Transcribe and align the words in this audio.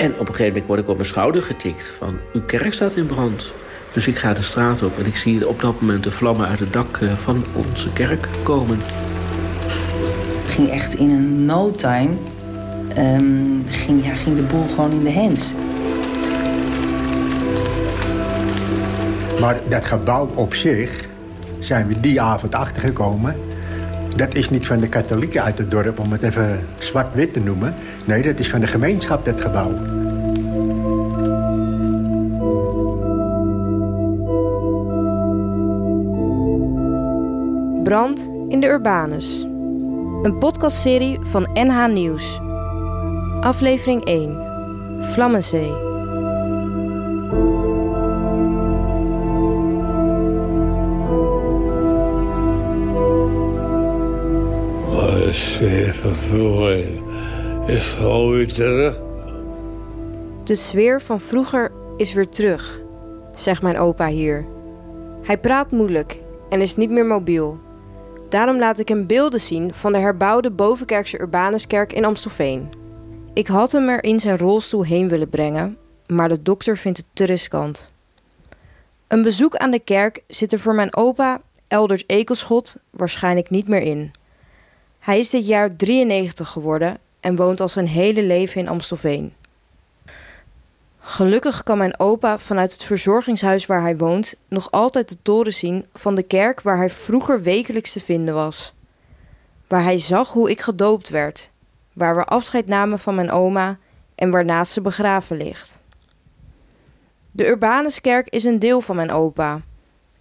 En 0.00 0.12
op 0.12 0.18
een 0.18 0.26
gegeven 0.26 0.46
moment 0.46 0.66
word 0.66 0.80
ik 0.80 0.88
op 0.88 0.96
mijn 0.96 1.08
schouder 1.08 1.42
getikt 1.42 1.92
van... 1.98 2.18
uw 2.32 2.42
kerk 2.42 2.72
staat 2.72 2.96
in 2.96 3.06
brand. 3.06 3.52
Dus 3.92 4.06
ik 4.06 4.16
ga 4.16 4.32
de 4.32 4.42
straat 4.42 4.82
op 4.82 4.98
en 4.98 5.06
ik 5.06 5.16
zie 5.16 5.48
op 5.48 5.60
dat 5.60 5.80
moment 5.80 6.04
de 6.04 6.10
vlammen 6.10 6.48
uit 6.48 6.58
het 6.58 6.72
dak 6.72 6.96
eh, 6.96 7.12
van 7.12 7.44
onze 7.52 7.92
kerk 7.92 8.28
komen. 8.42 8.78
Het 10.42 10.50
ging 10.50 10.70
echt 10.70 10.94
in 10.94 11.10
een 11.10 11.44
no 11.44 11.70
time. 11.70 12.10
Um, 12.98 13.64
ging, 13.68 14.04
ja, 14.04 14.14
ging 14.14 14.36
de 14.36 14.42
boel 14.42 14.66
gewoon 14.68 14.90
in 14.90 15.04
de 15.04 15.12
hands. 15.12 15.54
Maar 19.40 19.60
dat 19.68 19.84
gebouw 19.84 20.30
op 20.34 20.54
zich 20.54 21.08
zijn 21.58 21.86
we 21.86 22.00
die 22.00 22.20
avond 22.20 22.54
achtergekomen. 22.54 23.36
Dat 24.16 24.34
is 24.34 24.50
niet 24.50 24.66
van 24.66 24.80
de 24.80 24.88
katholieken 24.88 25.42
uit 25.42 25.58
het 25.58 25.70
dorp, 25.70 25.98
om 25.98 26.12
het 26.12 26.22
even 26.22 26.60
zwart-wit 26.78 27.32
te 27.32 27.40
noemen. 27.40 27.74
Nee, 28.04 28.22
dat 28.22 28.38
is 28.38 28.50
van 28.50 28.60
de 28.60 28.66
gemeenschap, 28.66 29.24
dat 29.24 29.40
gebouw. 29.40 29.72
Brand 37.82 38.30
in 38.48 38.60
de 38.60 38.66
Urbanus. 38.66 39.42
Een 40.22 40.36
podcastserie 40.38 41.18
van 41.20 41.48
NH 41.54 41.86
Nieuws. 41.92 42.40
Aflevering 43.40 44.04
1. 44.04 44.38
Vlammenzee. 45.00 45.89
Sfeer 55.60 55.94
vroeger 55.94 56.86
is 57.66 57.88
gewoon 57.88 58.30
weer 58.30 58.52
terug. 58.52 59.00
De 60.44 60.54
sfeer 60.54 61.00
van 61.00 61.20
vroeger 61.20 61.72
is 61.96 62.12
weer 62.12 62.28
terug, 62.28 62.80
zegt 63.34 63.62
mijn 63.62 63.78
opa 63.78 64.06
hier. 64.06 64.44
Hij 65.22 65.38
praat 65.38 65.70
moeilijk 65.70 66.16
en 66.50 66.60
is 66.60 66.76
niet 66.76 66.90
meer 66.90 67.06
mobiel. 67.06 67.58
Daarom 68.28 68.58
laat 68.58 68.78
ik 68.78 68.88
hem 68.88 69.06
beelden 69.06 69.40
zien 69.40 69.74
van 69.74 69.92
de 69.92 69.98
herbouwde 69.98 70.50
Bovenkerkse 70.50 71.20
Urbanuskerk 71.20 71.92
in 71.92 72.04
Amstelveen. 72.04 72.68
Ik 73.32 73.46
had 73.46 73.72
hem 73.72 73.88
er 73.88 74.04
in 74.04 74.20
zijn 74.20 74.38
rolstoel 74.38 74.84
heen 74.84 75.08
willen 75.08 75.28
brengen, 75.28 75.76
maar 76.06 76.28
de 76.28 76.42
dokter 76.42 76.76
vindt 76.76 76.98
het 76.98 77.06
te 77.12 77.24
riskant. 77.24 77.90
Een 79.08 79.22
bezoek 79.22 79.56
aan 79.56 79.70
de 79.70 79.80
kerk 79.80 80.22
zit 80.26 80.52
er 80.52 80.58
voor 80.58 80.74
mijn 80.74 80.96
opa, 80.96 81.40
Elders 81.68 82.04
Ekelschot, 82.06 82.76
waarschijnlijk 82.90 83.50
niet 83.50 83.68
meer 83.68 83.82
in. 83.82 84.12
Hij 85.00 85.18
is 85.18 85.30
dit 85.30 85.46
jaar 85.46 85.76
93 85.76 86.48
geworden 86.48 86.98
en 87.20 87.36
woont 87.36 87.60
al 87.60 87.68
zijn 87.68 87.86
hele 87.86 88.22
leven 88.22 88.60
in 88.60 88.68
Amstelveen. 88.68 89.32
Gelukkig 90.98 91.62
kan 91.62 91.78
mijn 91.78 91.98
opa 91.98 92.38
vanuit 92.38 92.72
het 92.72 92.84
verzorgingshuis 92.84 93.66
waar 93.66 93.80
hij 93.80 93.96
woont 93.96 94.34
nog 94.48 94.70
altijd 94.70 95.08
de 95.08 95.16
toren 95.22 95.52
zien 95.52 95.86
van 95.94 96.14
de 96.14 96.22
kerk 96.22 96.60
waar 96.60 96.76
hij 96.76 96.90
vroeger 96.90 97.42
wekelijks 97.42 97.92
te 97.92 98.00
vinden 98.00 98.34
was. 98.34 98.72
Waar 99.66 99.82
hij 99.82 99.98
zag 99.98 100.32
hoe 100.32 100.50
ik 100.50 100.60
gedoopt 100.60 101.08
werd, 101.08 101.50
waar 101.92 102.16
we 102.16 102.24
afscheid 102.24 102.66
namen 102.66 102.98
van 102.98 103.14
mijn 103.14 103.30
oma 103.30 103.78
en 104.14 104.30
waarnaast 104.30 104.72
ze 104.72 104.80
begraven 104.80 105.36
ligt. 105.36 105.78
De 107.30 107.46
Urbanuskerk 107.46 108.28
is 108.28 108.44
een 108.44 108.58
deel 108.58 108.80
van 108.80 108.96
mijn 108.96 109.10
opa. 109.10 109.60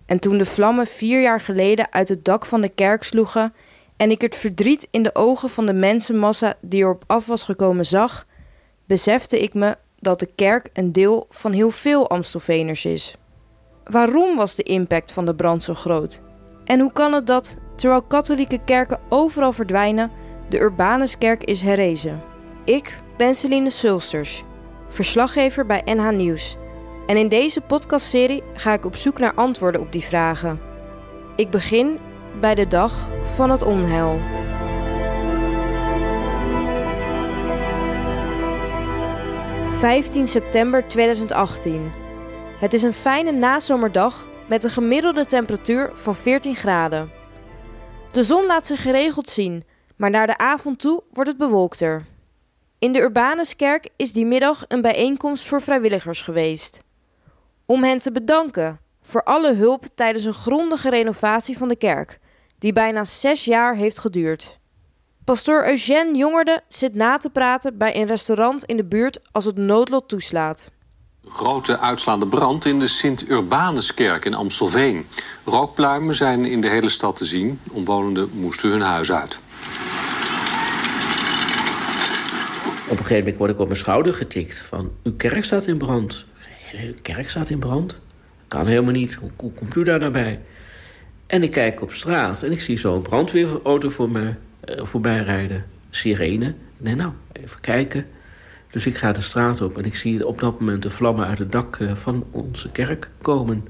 En 0.05 0.19
toen 0.19 0.37
de 0.37 0.45
vlammen 0.45 0.87
vier 0.87 1.21
jaar 1.21 1.41
geleden 1.41 1.91
uit 1.91 2.09
het 2.09 2.25
dak 2.25 2.45
van 2.45 2.61
de 2.61 2.69
kerk 2.69 3.03
sloegen 3.03 3.53
en 3.99 4.11
ik 4.11 4.21
het 4.21 4.35
verdriet 4.35 4.87
in 4.91 5.03
de 5.03 5.15
ogen 5.15 5.49
van 5.49 5.65
de 5.65 5.73
mensenmassa 5.73 6.53
die 6.61 6.81
erop 6.81 7.03
af 7.07 7.25
was 7.25 7.43
gekomen 7.43 7.85
zag, 7.85 8.25
besefte 8.85 9.39
ik 9.39 9.53
me 9.53 9.77
dat 9.99 10.19
de 10.19 10.29
kerk 10.35 10.69
een 10.73 10.91
deel 10.91 11.25
van 11.29 11.51
heel 11.51 11.71
veel 11.71 12.09
Amstelveners 12.09 12.85
is. 12.85 13.15
Waarom 13.83 14.35
was 14.35 14.55
de 14.55 14.63
impact 14.63 15.11
van 15.11 15.25
de 15.25 15.35
brand 15.35 15.63
zo 15.63 15.73
groot? 15.73 16.21
En 16.65 16.79
hoe 16.79 16.91
kan 16.91 17.13
het 17.13 17.27
dat, 17.27 17.57
terwijl 17.75 18.01
katholieke 18.01 18.59
kerken 18.65 18.99
overal 19.09 19.53
verdwijnen, 19.53 20.11
de 20.49 20.59
Urbanuskerk 20.59 21.43
is 21.43 21.61
herrezen? 21.61 22.21
Ik 22.65 22.97
ben 23.17 23.35
Celine 23.35 23.69
Sulsters, 23.69 24.43
verslaggever 24.87 25.65
bij 25.65 25.81
NH 25.85 26.09
Nieuws. 26.09 26.57
En 27.07 27.17
in 27.17 27.27
deze 27.27 27.61
podcastserie 27.61 28.43
ga 28.53 28.73
ik 28.73 28.85
op 28.85 28.95
zoek 28.95 29.19
naar 29.19 29.33
antwoorden 29.33 29.81
op 29.81 29.91
die 29.91 30.03
vragen. 30.03 30.59
Ik 31.35 31.49
begin 31.49 31.99
bij 32.39 32.55
de 32.55 32.67
dag 32.67 33.09
van 33.35 33.49
het 33.49 33.61
onheil. 33.61 34.19
15 39.79 40.27
september 40.27 40.87
2018. 40.87 41.91
Het 42.59 42.73
is 42.73 42.81
een 42.81 42.93
fijne 42.93 43.31
nazomerdag 43.31 44.27
met 44.47 44.63
een 44.63 44.69
gemiddelde 44.69 45.25
temperatuur 45.25 45.91
van 45.93 46.15
14 46.15 46.55
graden. 46.55 47.11
De 48.11 48.23
zon 48.23 48.45
laat 48.45 48.65
zich 48.65 48.81
geregeld 48.81 49.29
zien, 49.29 49.63
maar 49.95 50.09
naar 50.09 50.27
de 50.27 50.37
avond 50.37 50.79
toe 50.79 51.03
wordt 51.11 51.29
het 51.29 51.39
bewolkter. 51.39 52.05
In 52.79 52.91
de 52.91 52.99
Urbanuskerk 52.99 53.89
is 53.95 54.13
die 54.13 54.25
middag 54.25 54.65
een 54.67 54.81
bijeenkomst 54.81 55.47
voor 55.47 55.61
vrijwilligers 55.61 56.21
geweest. 56.21 56.83
Om 57.65 57.83
hen 57.83 57.99
te 57.99 58.11
bedanken 58.11 58.79
voor 59.01 59.23
alle 59.23 59.53
hulp 59.53 59.85
tijdens 59.95 60.25
een 60.25 60.33
grondige 60.33 60.89
renovatie 60.89 61.57
van 61.57 61.67
de 61.67 61.75
kerk, 61.75 62.19
die 62.59 62.73
bijna 62.73 63.03
zes 63.03 63.45
jaar 63.45 63.75
heeft 63.75 63.99
geduurd. 63.99 64.59
Pastoor 65.23 65.67
Eugène 65.67 66.17
Jongerde 66.17 66.61
zit 66.67 66.95
na 66.95 67.17
te 67.17 67.29
praten 67.29 67.77
bij 67.77 67.95
een 67.95 68.07
restaurant 68.07 68.65
in 68.65 68.77
de 68.77 68.85
buurt 68.85 69.19
als 69.31 69.45
het 69.45 69.57
noodlot 69.57 70.07
toeslaat. 70.07 70.71
Grote 71.25 71.79
uitslaande 71.79 72.27
brand 72.27 72.65
in 72.65 72.79
de 72.79 72.87
Sint-Urbanuskerk 72.87 74.25
in 74.25 74.33
Amstelveen. 74.33 75.05
Rookpluimen 75.45 76.15
zijn 76.15 76.45
in 76.45 76.61
de 76.61 76.69
hele 76.69 76.89
stad 76.89 77.15
te 77.15 77.25
zien. 77.25 77.59
Omwonenden 77.71 78.29
moesten 78.33 78.69
hun 78.69 78.81
huis 78.81 79.11
uit. 79.11 79.39
Op 82.89 82.99
een 82.99 83.05
gegeven 83.05 83.17
moment 83.17 83.37
word 83.37 83.51
ik 83.51 83.59
op 83.59 83.67
mijn 83.67 83.79
schouder 83.79 84.13
getikt 84.13 84.57
van... 84.57 84.91
uw 85.03 85.15
kerk 85.15 85.43
staat 85.43 85.67
in 85.67 85.77
brand. 85.77 86.25
Uw 86.83 86.93
kerk 87.01 87.29
staat 87.29 87.49
in 87.49 87.59
brand? 87.59 87.97
Kan 88.47 88.67
helemaal 88.67 88.91
niet. 88.91 89.13
Hoe, 89.13 89.31
hoe 89.35 89.51
komt 89.51 89.75
u 89.75 89.83
daar 89.83 89.99
nou 89.99 90.11
bij? 90.11 90.41
En 91.29 91.43
ik 91.43 91.51
kijk 91.51 91.81
op 91.81 91.91
straat 91.91 92.43
en 92.43 92.51
ik 92.51 92.61
zie 92.61 92.77
zo'n 92.77 93.01
brandweerauto 93.01 93.89
voor 93.89 94.09
me 94.09 94.21
uh, 94.21 94.75
voorbij 94.77 95.23
rijden. 95.23 95.65
Sirene. 95.89 96.53
Nee, 96.77 96.95
nou, 96.95 97.11
even 97.33 97.61
kijken. 97.61 98.05
Dus 98.71 98.85
ik 98.85 98.97
ga 98.97 99.11
de 99.11 99.21
straat 99.21 99.61
op 99.61 99.77
en 99.77 99.83
ik 99.83 99.95
zie 99.95 100.27
op 100.27 100.39
dat 100.39 100.59
moment 100.59 100.81
de 100.81 100.89
vlammen 100.89 101.27
uit 101.27 101.39
het 101.39 101.51
dak 101.51 101.79
uh, 101.79 101.95
van 101.95 102.25
onze 102.31 102.71
kerk 102.71 103.09
komen. 103.21 103.67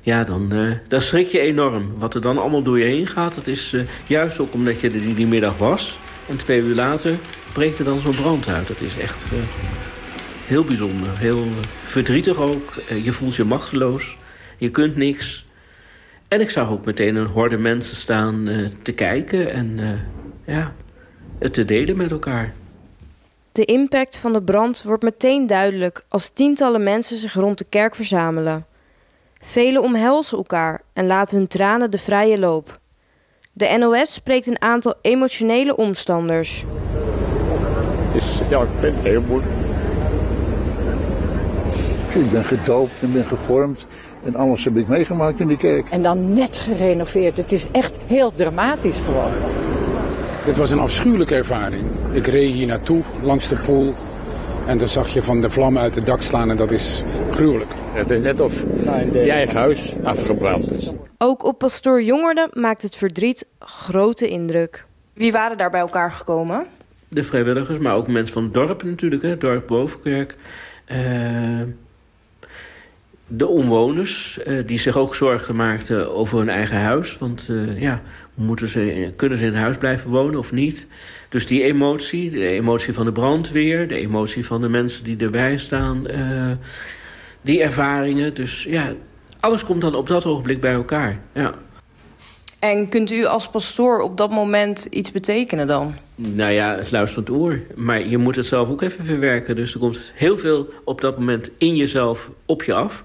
Ja, 0.00 0.24
dan, 0.24 0.54
uh, 0.54 0.72
dan 0.88 1.00
schrik 1.00 1.26
je 1.26 1.38
enorm. 1.38 1.92
Wat 1.98 2.14
er 2.14 2.20
dan 2.20 2.38
allemaal 2.38 2.62
door 2.62 2.78
je 2.78 2.84
heen 2.84 3.06
gaat, 3.06 3.34
dat 3.34 3.46
is 3.46 3.76
juist 4.06 4.38
ook 4.38 4.54
omdat 4.54 4.80
je 4.80 4.90
er 4.90 5.00
die, 5.00 5.14
die 5.14 5.26
middag 5.26 5.58
was. 5.58 5.98
En 6.28 6.36
twee 6.36 6.60
uur 6.60 6.74
later 6.74 7.18
breekt 7.52 7.78
er 7.78 7.84
dan 7.84 8.00
zo'n 8.00 8.14
brand 8.14 8.48
uit. 8.48 8.68
Dat 8.68 8.80
is 8.80 8.98
echt 8.98 9.30
heel 10.46 10.64
bijzonder. 10.64 11.18
Heel 11.18 11.46
verdrietig 11.84 12.36
ook. 12.38 12.72
je 13.02 13.12
voelt 13.12 13.36
je 13.36 13.44
machteloos. 13.44 14.16
Je 14.56 14.70
kunt 14.70 14.96
niks. 14.96 15.44
En 16.32 16.40
ik 16.40 16.50
zag 16.50 16.70
ook 16.70 16.84
meteen 16.84 17.16
een 17.16 17.26
horde 17.26 17.58
mensen 17.58 17.96
staan 17.96 18.48
te 18.82 18.92
kijken 18.92 19.52
en 19.52 19.80
ja, 20.44 20.72
het 21.38 21.54
te 21.54 21.64
delen 21.64 21.96
met 21.96 22.10
elkaar. 22.10 22.54
De 23.52 23.64
impact 23.64 24.18
van 24.18 24.32
de 24.32 24.42
brand 24.42 24.82
wordt 24.82 25.02
meteen 25.02 25.46
duidelijk 25.46 26.04
als 26.08 26.30
tientallen 26.30 26.82
mensen 26.82 27.16
zich 27.16 27.34
rond 27.34 27.58
de 27.58 27.66
kerk 27.68 27.94
verzamelen. 27.94 28.66
Velen 29.40 29.82
omhelzen 29.82 30.38
elkaar 30.38 30.82
en 30.92 31.06
laten 31.06 31.36
hun 31.36 31.46
tranen 31.46 31.90
de 31.90 31.98
vrije 31.98 32.38
loop. 32.38 32.80
De 33.52 33.76
NOS 33.78 34.12
spreekt 34.12 34.46
een 34.46 34.62
aantal 34.62 34.94
emotionele 35.02 35.76
omstanders. 35.76 36.64
Het 37.96 38.22
is, 38.22 38.40
ja, 38.50 38.62
ik 38.62 38.68
vind 38.80 38.96
het 38.96 39.04
heel 39.04 39.22
moeilijk. 39.22 39.52
Ik 42.14 42.30
ben 42.30 42.44
gedoopt 42.44 43.02
en 43.02 43.12
ben 43.12 43.24
gevormd 43.24 43.86
en 44.24 44.36
alles 44.36 44.64
heb 44.64 44.76
ik 44.76 44.88
meegemaakt 44.88 45.40
in 45.40 45.48
die 45.48 45.56
kerk. 45.56 45.88
En 45.90 46.02
dan 46.02 46.32
net 46.32 46.56
gerenoveerd. 46.56 47.36
Het 47.36 47.52
is 47.52 47.68
echt 47.72 47.96
heel 48.06 48.32
dramatisch 48.34 49.00
gewoon. 49.04 49.32
Dit 50.44 50.56
was 50.56 50.70
een 50.70 50.78
afschuwelijke 50.78 51.34
ervaring. 51.34 51.84
Ik 52.12 52.26
reed 52.26 52.52
hier 52.52 52.66
naartoe, 52.66 53.02
langs 53.22 53.48
de 53.48 53.56
pool. 53.56 53.94
En 54.66 54.78
dan 54.78 54.88
zag 54.88 55.08
je 55.08 55.22
van 55.22 55.40
de 55.40 55.50
vlammen 55.50 55.82
uit 55.82 55.94
het 55.94 56.06
dak 56.06 56.22
slaan 56.22 56.50
en 56.50 56.56
dat 56.56 56.70
is 56.70 57.02
gruwelijk. 57.30 57.74
Het 57.92 58.10
is 58.10 58.20
net 58.20 58.40
of 58.40 58.54
je 59.12 59.30
eigen 59.30 59.56
huis 59.56 59.94
afgebrand 60.02 60.72
is. 60.72 60.90
Ook 61.18 61.44
op 61.44 61.58
pastoor 61.58 62.02
Jongerde 62.02 62.48
maakt 62.52 62.82
het 62.82 62.96
verdriet 62.96 63.48
grote 63.58 64.28
indruk. 64.28 64.84
Wie 65.12 65.32
waren 65.32 65.56
daar 65.56 65.70
bij 65.70 65.80
elkaar 65.80 66.12
gekomen? 66.12 66.66
De 67.08 67.22
vrijwilligers, 67.22 67.78
maar 67.78 67.94
ook 67.94 68.08
mensen 68.08 68.32
van 68.32 68.42
het 68.42 68.54
dorp 68.54 68.82
natuurlijk. 68.82 69.22
Het 69.22 69.40
dorp 69.40 69.66
Bovenkerk. 69.66 70.36
Uh, 70.92 71.60
de 73.26 73.46
omwoners, 73.46 74.38
uh, 74.46 74.66
die 74.66 74.78
zich 74.78 74.96
ook 74.96 75.14
zorgen 75.14 75.56
maakten 75.56 76.14
over 76.14 76.38
hun 76.38 76.48
eigen 76.48 76.80
huis. 76.80 77.18
Want 77.18 77.48
uh, 77.50 77.80
ja, 77.80 78.02
Moeten 78.34 78.68
ze, 78.68 79.12
kunnen 79.16 79.38
ze 79.38 79.44
in 79.44 79.54
huis 79.54 79.76
blijven 79.76 80.10
wonen 80.10 80.38
of 80.38 80.52
niet? 80.52 80.86
Dus 81.28 81.46
die 81.46 81.62
emotie, 81.62 82.30
de 82.30 82.46
emotie 82.46 82.92
van 82.92 83.04
de 83.04 83.12
brandweer... 83.12 83.88
de 83.88 83.96
emotie 83.96 84.46
van 84.46 84.60
de 84.60 84.68
mensen 84.68 85.04
die 85.04 85.16
erbij 85.16 85.58
staan... 85.58 86.10
Uh, 86.10 86.50
die 87.42 87.62
ervaringen. 87.62 88.34
Dus 88.34 88.62
ja, 88.62 88.92
alles 89.40 89.64
komt 89.64 89.80
dan 89.80 89.94
op 89.94 90.06
dat 90.06 90.26
ogenblik 90.26 90.60
bij 90.60 90.72
elkaar. 90.72 91.20
Ja. 91.34 91.54
En 92.62 92.88
kunt 92.88 93.10
u 93.10 93.24
als 93.24 93.48
pastoor 93.48 94.00
op 94.00 94.16
dat 94.16 94.30
moment 94.30 94.86
iets 94.90 95.12
betekenen 95.12 95.66
dan? 95.66 95.94
Nou 96.14 96.52
ja, 96.52 96.76
het 96.76 96.90
luisterend 96.90 97.30
oor. 97.30 97.60
Maar 97.74 98.08
je 98.08 98.18
moet 98.18 98.36
het 98.36 98.46
zelf 98.46 98.68
ook 98.68 98.82
even 98.82 99.04
verwerken. 99.04 99.56
Dus 99.56 99.74
er 99.74 99.80
komt 99.80 100.12
heel 100.14 100.38
veel 100.38 100.68
op 100.84 101.00
dat 101.00 101.18
moment 101.18 101.50
in 101.58 101.76
jezelf 101.76 102.30
op 102.46 102.62
je 102.62 102.74
af. 102.74 103.04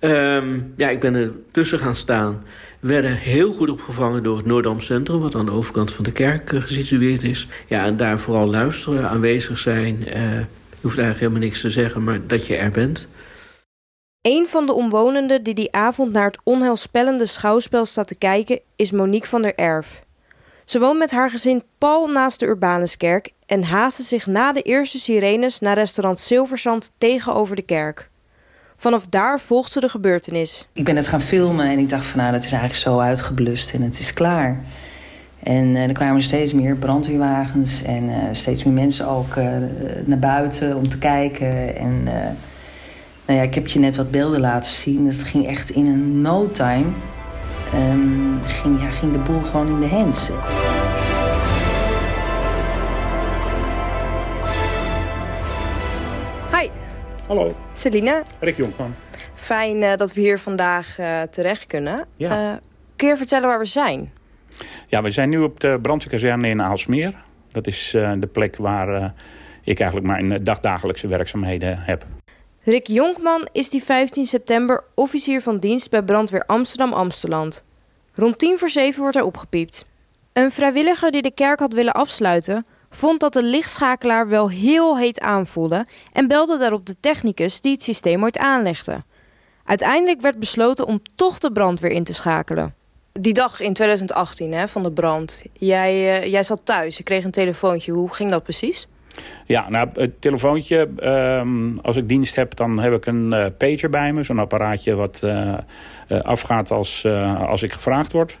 Um, 0.00 0.72
ja, 0.76 0.88
ik 0.88 1.00
ben 1.00 1.14
er 1.14 1.32
tussen 1.50 1.78
gaan 1.78 1.94
staan. 1.94 2.42
We 2.80 2.88
werden 2.88 3.12
heel 3.16 3.52
goed 3.52 3.70
opgevangen 3.70 4.22
door 4.22 4.36
het 4.36 4.46
Noordam 4.46 4.80
Centrum... 4.80 5.20
wat 5.20 5.34
aan 5.34 5.46
de 5.46 5.52
overkant 5.52 5.92
van 5.92 6.04
de 6.04 6.12
kerk 6.12 6.52
uh, 6.52 6.62
gesitueerd 6.62 7.24
is. 7.24 7.48
Ja, 7.66 7.84
en 7.84 7.96
daar 7.96 8.18
vooral 8.18 8.46
luisteren, 8.46 9.08
aanwezig 9.08 9.58
zijn. 9.58 9.96
Uh, 10.06 10.12
je 10.12 10.46
hoeft 10.80 10.98
eigenlijk 10.98 11.18
helemaal 11.18 11.40
niks 11.40 11.60
te 11.60 11.70
zeggen, 11.70 12.04
maar 12.04 12.20
dat 12.26 12.46
je 12.46 12.56
er 12.56 12.70
bent. 12.70 13.08
Een 14.28 14.48
van 14.48 14.66
de 14.66 14.72
omwonenden 14.72 15.42
die 15.42 15.54
die 15.54 15.72
avond 15.72 16.12
naar 16.12 16.24
het 16.26 16.38
onheilspellende 16.42 17.26
schouwspel 17.26 17.86
staat 17.86 18.08
te 18.08 18.14
kijken 18.14 18.60
is 18.76 18.90
Monique 18.90 19.28
van 19.28 19.42
der 19.42 19.54
Erf. 19.54 20.02
Ze 20.64 20.78
woont 20.78 20.98
met 20.98 21.10
haar 21.10 21.30
gezin 21.30 21.62
pal 21.78 22.06
naast 22.06 22.40
de 22.40 22.46
Urbanuskerk 22.46 23.30
en 23.46 23.62
haastte 23.62 24.02
zich 24.02 24.26
na 24.26 24.52
de 24.52 24.62
eerste 24.62 24.98
sirenes 24.98 25.60
naar 25.60 25.74
restaurant 25.74 26.20
Silverzand 26.20 26.90
tegenover 26.98 27.56
de 27.56 27.62
kerk. 27.62 28.10
Vanaf 28.76 29.06
daar 29.06 29.40
volgt 29.40 29.72
ze 29.72 29.80
de 29.80 29.88
gebeurtenis. 29.88 30.68
Ik 30.72 30.84
ben 30.84 30.96
het 30.96 31.06
gaan 31.06 31.20
filmen 31.20 31.66
en 31.66 31.78
ik 31.78 31.88
dacht 31.88 32.06
van 32.06 32.20
nou 32.20 32.32
dat 32.32 32.42
is 32.42 32.52
eigenlijk 32.52 32.80
zo 32.82 32.98
uitgeblust 32.98 33.74
en 33.74 33.82
het 33.82 33.98
is 33.98 34.12
klaar. 34.12 34.64
En 35.42 35.64
uh, 35.64 35.82
er 35.82 35.92
kwamen 35.92 36.22
steeds 36.22 36.52
meer 36.52 36.76
brandweerwagens 36.76 37.82
en 37.82 38.04
uh, 38.04 38.16
steeds 38.32 38.64
meer 38.64 38.74
mensen 38.74 39.08
ook 39.08 39.36
uh, 39.36 39.48
naar 40.04 40.18
buiten 40.18 40.76
om 40.76 40.88
te 40.88 40.98
kijken. 40.98 41.76
En 41.76 42.08
nou 43.28 43.40
ja, 43.40 43.46
ik 43.46 43.54
heb 43.54 43.66
je 43.66 43.78
net 43.78 43.96
wat 43.96 44.10
beelden 44.10 44.40
laten 44.40 44.72
zien. 44.72 45.06
Het 45.06 45.24
ging 45.24 45.46
echt 45.46 45.70
in 45.70 45.86
een 45.86 46.20
no 46.20 46.50
time. 46.50 46.86
Um, 47.74 48.40
ging, 48.44 48.80
ja, 48.80 48.90
ging 48.90 49.12
de 49.12 49.18
boel 49.18 49.40
gewoon 49.40 49.68
in 49.68 49.80
de 49.80 49.88
hands. 49.88 50.28
Hi. 56.50 56.68
Hallo. 57.26 57.54
Celina. 57.72 58.22
Rick 58.40 58.56
Jonkman. 58.56 58.94
Fijn 59.34 59.82
uh, 59.82 59.96
dat 59.96 60.14
we 60.14 60.20
hier 60.20 60.38
vandaag 60.38 60.98
uh, 60.98 61.22
terecht 61.22 61.66
kunnen. 61.66 62.06
Ja. 62.16 62.52
Uh, 62.52 62.56
kun 62.96 63.08
je 63.08 63.16
vertellen 63.16 63.48
waar 63.48 63.58
we 63.58 63.64
zijn? 63.64 64.12
Ja, 64.86 65.02
we 65.02 65.10
zijn 65.10 65.28
nu 65.28 65.38
op 65.38 65.60
de 65.60 65.78
brandweerkazerne 65.82 66.48
in 66.48 66.62
Aalsmeer. 66.62 67.14
Dat 67.48 67.66
is 67.66 67.90
de 67.90 68.28
plek 68.32 68.56
waar 68.56 69.14
ik 69.64 69.80
eigenlijk 69.80 70.10
mijn 70.10 70.44
dagdagelijkse 70.44 71.06
werkzaamheden 71.06 71.78
heb. 71.78 72.06
Rick 72.68 72.86
Jonkman 72.86 73.48
is 73.52 73.70
die 73.70 73.84
15 73.84 74.24
september 74.24 74.84
officier 74.94 75.42
van 75.42 75.58
dienst 75.58 75.90
bij 75.90 76.02
brandweer 76.02 76.44
Amsterdam-Amsteland. 76.46 77.64
Rond 78.14 78.38
tien 78.38 78.58
voor 78.58 78.70
zeven 78.70 79.00
wordt 79.00 79.16
hij 79.16 79.24
opgepiept. 79.24 79.84
Een 80.32 80.50
vrijwilliger 80.50 81.10
die 81.10 81.22
de 81.22 81.30
kerk 81.30 81.58
had 81.58 81.72
willen 81.72 81.92
afsluiten... 81.92 82.66
vond 82.90 83.20
dat 83.20 83.32
de 83.32 83.42
lichtschakelaar 83.42 84.28
wel 84.28 84.50
heel 84.50 84.98
heet 84.98 85.20
aanvoelde... 85.20 85.86
en 86.12 86.28
belde 86.28 86.58
daarop 86.58 86.86
de 86.86 86.96
technicus 87.00 87.60
die 87.60 87.72
het 87.72 87.82
systeem 87.82 88.22
ooit 88.22 88.38
aanlegde. 88.38 89.02
Uiteindelijk 89.64 90.20
werd 90.20 90.38
besloten 90.38 90.86
om 90.86 91.00
toch 91.14 91.38
de 91.38 91.52
brandweer 91.52 91.90
in 91.90 92.04
te 92.04 92.14
schakelen. 92.14 92.74
Die 93.12 93.32
dag 93.32 93.60
in 93.60 93.72
2018 93.72 94.52
hè, 94.52 94.68
van 94.68 94.82
de 94.82 94.92
brand, 94.92 95.44
jij, 95.52 96.20
uh, 96.20 96.30
jij 96.30 96.42
zat 96.42 96.60
thuis, 96.64 96.96
je 96.96 97.02
kreeg 97.02 97.24
een 97.24 97.30
telefoontje. 97.30 97.92
Hoe 97.92 98.14
ging 98.14 98.30
dat 98.30 98.42
precies? 98.42 98.88
Ja, 99.46 99.70
nou, 99.70 99.88
het 99.92 100.20
telefoontje, 100.20 100.88
um, 101.40 101.78
als 101.78 101.96
ik 101.96 102.08
dienst 102.08 102.34
heb, 102.34 102.56
dan 102.56 102.78
heb 102.78 102.92
ik 102.92 103.06
een 103.06 103.34
uh, 103.34 103.46
pager 103.58 103.90
bij 103.90 104.12
me. 104.12 104.22
Zo'n 104.22 104.38
apparaatje 104.38 104.94
wat 104.94 105.20
uh, 105.24 105.54
uh, 106.08 106.20
afgaat 106.20 106.70
als, 106.70 107.06
als 107.38 107.62
ik 107.62 107.72
gevraagd 107.72 108.12
word. 108.12 108.38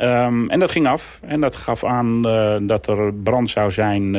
Um, 0.00 0.50
en 0.50 0.60
dat 0.60 0.70
ging 0.70 0.86
af. 0.86 1.20
En 1.22 1.40
dat 1.40 1.56
gaf 1.56 1.84
aan 1.84 2.22
dat 2.66 2.86
er 2.86 3.14
brand 3.14 3.50
zou 3.50 3.70
zijn 3.70 4.14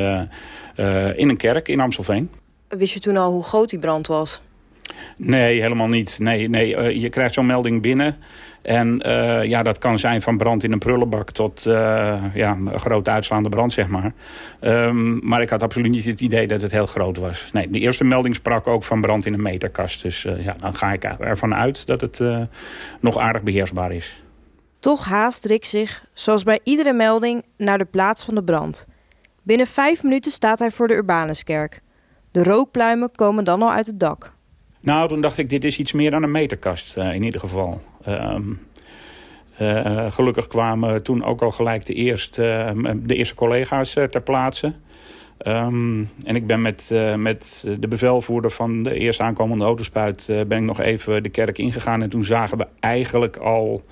in 1.15 1.29
een 1.29 1.37
kerk 1.37 1.67
in 1.67 1.79
Amstelveen. 1.79 2.29
Wist 2.67 2.93
je 2.93 2.99
toen 2.99 3.17
al 3.17 3.31
hoe 3.31 3.43
groot 3.43 3.69
die 3.69 3.79
brand 3.79 4.07
was? 4.07 4.41
Nee, 5.17 5.61
helemaal 5.61 5.87
niet. 5.87 6.19
Nee, 6.19 6.49
nee, 6.49 6.99
je 6.99 7.09
krijgt 7.09 7.33
zo'n 7.33 7.45
melding 7.45 7.81
binnen... 7.81 8.17
En 8.67 9.07
uh, 9.07 9.43
ja, 9.43 9.63
dat 9.63 9.77
kan 9.77 9.99
zijn 9.99 10.21
van 10.21 10.37
brand 10.37 10.63
in 10.63 10.71
een 10.71 10.79
prullenbak 10.79 11.31
tot 11.31 11.65
uh, 11.65 11.73
ja, 12.33 12.51
een 12.51 12.79
grote 12.79 13.09
uitslaande 13.09 13.49
brand, 13.49 13.73
zeg 13.73 13.87
maar. 13.87 14.13
Um, 14.61 15.19
maar 15.27 15.41
ik 15.41 15.49
had 15.49 15.63
absoluut 15.63 15.91
niet 15.91 16.05
het 16.05 16.21
idee 16.21 16.47
dat 16.47 16.61
het 16.61 16.71
heel 16.71 16.85
groot 16.85 17.17
was. 17.17 17.49
Nee, 17.53 17.69
de 17.69 17.79
eerste 17.79 18.03
melding 18.03 18.35
sprak 18.35 18.67
ook 18.67 18.83
van 18.83 19.01
brand 19.01 19.25
in 19.25 19.33
een 19.33 19.41
meterkast. 19.41 20.01
Dus 20.01 20.23
uh, 20.23 20.43
ja, 20.43 20.55
dan 20.59 20.75
ga 20.75 20.91
ik 20.91 21.03
ervan 21.03 21.55
uit 21.55 21.87
dat 21.87 22.01
het 22.01 22.21
nog 22.99 23.17
aardig 23.17 23.41
beheersbaar 23.41 23.91
is. 23.91 24.23
Toch 24.79 25.05
haast 25.05 25.45
Rick 25.45 25.65
zich, 25.65 26.05
zoals 26.13 26.43
bij 26.43 26.59
iedere 26.63 26.93
melding, 26.93 27.45
naar 27.57 27.77
de 27.77 27.85
plaats 27.85 28.23
van 28.23 28.35
de 28.35 28.43
brand. 28.43 28.87
Binnen 29.43 29.67
vijf 29.67 30.03
minuten 30.03 30.31
staat 30.31 30.59
hij 30.59 30.71
voor 30.71 30.87
de 30.87 30.95
Urbanuskerk. 30.95 31.81
De 32.31 32.43
rookpluimen 32.43 33.11
komen 33.11 33.43
dan 33.43 33.61
al 33.61 33.71
uit 33.71 33.87
het 33.87 33.99
dak. 33.99 34.35
Nou, 34.79 35.07
toen 35.07 35.21
dacht 35.21 35.37
ik, 35.37 35.49
dit 35.49 35.63
is 35.63 35.79
iets 35.79 35.91
meer 35.91 36.11
dan 36.11 36.23
een 36.23 36.31
meterkast 36.31 36.97
in 36.97 37.23
ieder 37.23 37.39
geval. 37.39 37.81
Um, 38.07 38.59
uh, 39.61 40.11
gelukkig 40.11 40.47
kwamen 40.47 41.03
toen 41.03 41.23
ook 41.23 41.41
al 41.41 41.51
gelijk 41.51 41.85
de 41.85 41.93
eerste, 41.93 42.73
uh, 42.75 42.91
de 42.95 43.15
eerste 43.15 43.35
collega's 43.35 43.95
uh, 43.95 44.03
ter 44.03 44.21
plaatse. 44.21 44.73
Um, 45.47 46.09
en 46.23 46.35
ik 46.35 46.47
ben 46.47 46.61
met, 46.61 46.91
met 47.17 47.67
de 47.79 47.87
bevelvoerder 47.87 48.51
van 48.51 48.83
de 48.83 48.93
eerste 48.93 49.23
aankomende 49.23 49.65
autospuit... 49.65 50.25
ben 50.27 50.57
ik 50.57 50.63
nog 50.63 50.79
even 50.79 51.23
de 51.23 51.29
kerk 51.29 51.57
ingegaan. 51.57 52.01
En 52.01 52.09
toen 52.09 52.25
zagen 52.25 52.57
we 52.57 52.67
eigenlijk 52.79 53.37
al 53.37 53.85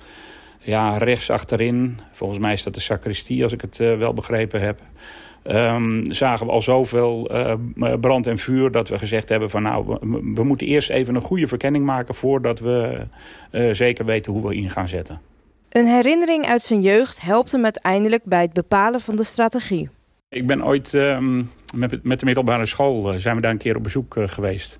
ja, 0.60 0.96
rechts 0.96 1.30
achterin... 1.30 1.98
volgens 2.12 2.38
mij 2.38 2.52
is 2.52 2.62
dat 2.62 2.74
de 2.74 2.80
sacristie 2.80 3.42
als 3.42 3.52
ik 3.52 3.60
het 3.60 3.76
wel 3.76 4.12
begrepen 4.14 4.60
heb... 4.60 4.80
Um, 5.50 6.12
zagen 6.12 6.46
we 6.46 6.52
al 6.52 6.62
zoveel 6.62 7.30
uh, 7.32 7.54
brand 8.00 8.26
en 8.26 8.38
vuur 8.38 8.70
dat 8.70 8.88
we 8.88 8.98
gezegd 8.98 9.28
hebben 9.28 9.50
van 9.50 9.62
nou, 9.62 9.86
we, 9.86 10.32
we, 10.34 10.44
moeten 10.44 10.66
eerst 10.66 10.90
even 10.90 11.14
een 11.14 11.22
goede 11.22 11.46
verkenning 11.46 11.84
maken 11.84 12.14
voordat 12.14 12.58
we 12.58 13.06
uh, 13.52 13.72
zeker 13.72 14.04
weten 14.04 14.32
hoe 14.32 14.48
we 14.48 14.54
in 14.54 14.70
gaan 14.70 14.88
zetten. 14.88 15.20
Een 15.68 15.86
herinnering 15.86 16.46
uit 16.46 16.62
zijn 16.62 16.80
jeugd 16.80 17.22
helpt 17.22 17.52
hem 17.52 17.64
uiteindelijk 17.64 18.24
bij 18.24 18.42
het 18.42 18.52
bepalen 18.52 19.00
van 19.00 19.16
de 19.16 19.24
strategie. 19.24 19.88
Ik 20.28 20.46
ben 20.46 20.64
ooit 20.64 20.92
um, 20.92 21.50
met, 21.74 22.04
met, 22.04 22.20
de 22.20 22.26
middelbare 22.26 22.66
school 22.66 23.12
uh, 23.12 23.18
zijn 23.18 23.36
we 23.36 23.42
daar 23.42 23.50
een 23.50 23.58
keer 23.58 23.76
op 23.76 23.82
bezoek 23.82 24.16
geweest. 24.18 24.76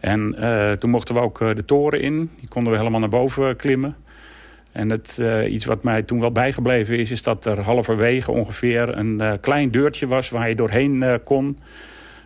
En 0.00 0.36
toen 0.78 0.90
mochten 0.90 1.14
we 1.14 1.20
ook 1.20 1.38
de 1.38 1.64
toren 1.64 2.00
in. 2.00 2.30
Die 2.40 2.48
konden 2.48 2.72
we 2.72 2.78
helemaal 2.78 3.00
naar 3.00 3.08
boven 3.08 3.56
klimmen. 3.56 3.96
En 4.78 4.90
het, 4.90 5.18
uh, 5.20 5.52
iets 5.52 5.64
wat 5.64 5.82
mij 5.82 6.02
toen 6.02 6.20
wel 6.20 6.32
bijgebleven 6.32 6.98
is... 6.98 7.10
is 7.10 7.22
dat 7.22 7.44
er 7.44 7.60
halverwege 7.60 8.32
ongeveer 8.32 8.98
een 8.98 9.20
uh, 9.20 9.32
klein 9.40 9.70
deurtje 9.70 10.06
was... 10.06 10.30
waar 10.30 10.48
je 10.48 10.54
doorheen 10.54 10.94
uh, 10.94 11.14
kon. 11.24 11.58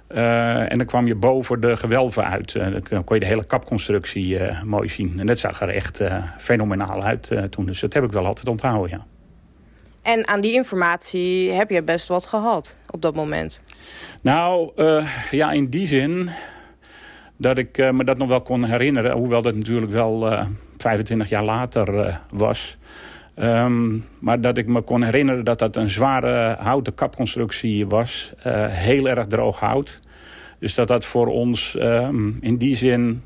en 0.08 0.78
dan 0.78 0.86
kwam 0.86 1.06
je 1.06 1.14
boven 1.14 1.60
de 1.60 1.76
gewelven 1.76 2.24
uit. 2.24 2.52
dan 2.88 3.04
kon 3.04 3.16
je 3.16 3.20
de 3.20 3.26
hele 3.26 3.44
kapconstructie 3.44 4.38
mooi 4.64 4.88
zien. 4.88 5.20
En 5.20 5.26
dat 5.26 5.38
zag 5.38 5.60
er 5.60 5.68
echt 5.68 6.00
fenomenaal 6.38 7.02
uit 7.02 7.32
toen. 7.50 7.66
Dus 7.66 7.80
dat 7.80 7.92
heb 7.92 8.04
ik 8.04 8.12
wel 8.12 8.26
altijd 8.26 8.48
onthouden, 8.48 8.90
ja. 8.90 9.06
En 10.02 10.28
aan 10.28 10.40
die 10.40 10.52
informatie 10.52 11.50
heb 11.50 11.70
je 11.70 11.82
best 11.82 12.08
wat 12.08 12.26
gehad 12.26 12.78
op 12.90 13.02
dat 13.02 13.14
moment? 13.14 13.64
Nou, 14.22 14.72
ja, 15.30 15.50
in 15.50 15.68
die 15.68 15.86
zin 15.86 16.30
dat 17.36 17.58
ik 17.58 17.76
me 17.76 18.04
dat 18.04 18.18
nog 18.18 18.28
wel 18.28 18.42
kon 18.42 18.64
herinneren. 18.64 19.16
Hoewel 19.16 19.42
dat 19.42 19.54
natuurlijk 19.54 19.92
wel 19.92 20.46
25 20.82 21.28
jaar 21.28 21.44
later 21.44 21.94
uh, 21.94 22.16
was. 22.34 22.76
Um, 23.36 24.04
maar 24.20 24.40
dat 24.40 24.58
ik 24.58 24.68
me 24.68 24.80
kon 24.80 25.02
herinneren 25.02 25.44
dat 25.44 25.58
dat 25.58 25.76
een 25.76 25.88
zware 25.88 26.56
houten 26.58 26.94
kapconstructie 26.94 27.86
was. 27.86 28.32
Uh, 28.46 28.66
heel 28.66 29.08
erg 29.08 29.26
droog 29.26 29.60
hout. 29.60 29.98
Dus 30.58 30.74
dat 30.74 30.88
dat 30.88 31.04
voor 31.04 31.26
ons 31.26 31.76
um, 31.78 32.38
in 32.40 32.56
die 32.56 32.76
zin 32.76 33.22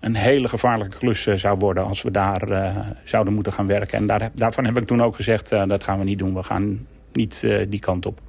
een 0.00 0.14
hele 0.14 0.48
gevaarlijke 0.48 0.96
klus 0.96 1.22
zou 1.22 1.58
worden... 1.58 1.84
als 1.84 2.02
we 2.02 2.10
daar 2.10 2.74
zouden 3.04 3.34
moeten 3.34 3.52
gaan 3.52 3.66
werken. 3.66 3.98
En 3.98 4.06
daar, 4.06 4.30
daarvan 4.34 4.64
heb 4.64 4.76
ik 4.76 4.86
toen 4.86 5.02
ook 5.02 5.14
gezegd, 5.14 5.48
dat 5.48 5.84
gaan 5.84 5.98
we 5.98 6.04
niet 6.04 6.18
doen. 6.18 6.34
We 6.34 6.42
gaan 6.42 6.86
niet 7.12 7.46
die 7.68 7.80
kant 7.80 8.06
op. 8.06 8.20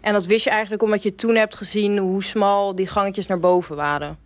En 0.00 0.12
dat 0.12 0.26
wist 0.26 0.44
je 0.44 0.50
eigenlijk 0.50 0.82
omdat 0.82 1.02
je 1.02 1.14
toen 1.14 1.34
hebt 1.34 1.54
gezien... 1.54 1.98
hoe 1.98 2.22
smal 2.22 2.74
die 2.74 2.86
gangetjes 2.86 3.26
naar 3.26 3.38
boven 3.38 3.76
waren? 3.76 4.23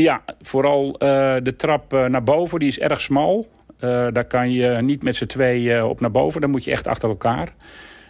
Ja, 0.00 0.22
vooral 0.40 0.86
uh, 0.86 0.96
de 1.42 1.54
trap 1.56 1.92
uh, 1.92 2.04
naar 2.04 2.22
boven, 2.22 2.58
die 2.58 2.68
is 2.68 2.78
erg 2.78 3.00
smal. 3.00 3.48
Uh, 3.74 4.06
daar 4.12 4.26
kan 4.26 4.52
je 4.52 4.68
niet 4.82 5.02
met 5.02 5.16
z'n 5.16 5.26
twee 5.26 5.84
op 5.84 6.00
naar 6.00 6.10
boven, 6.10 6.40
dan 6.40 6.50
moet 6.50 6.64
je 6.64 6.70
echt 6.70 6.86
achter 6.86 7.08
elkaar. 7.08 7.54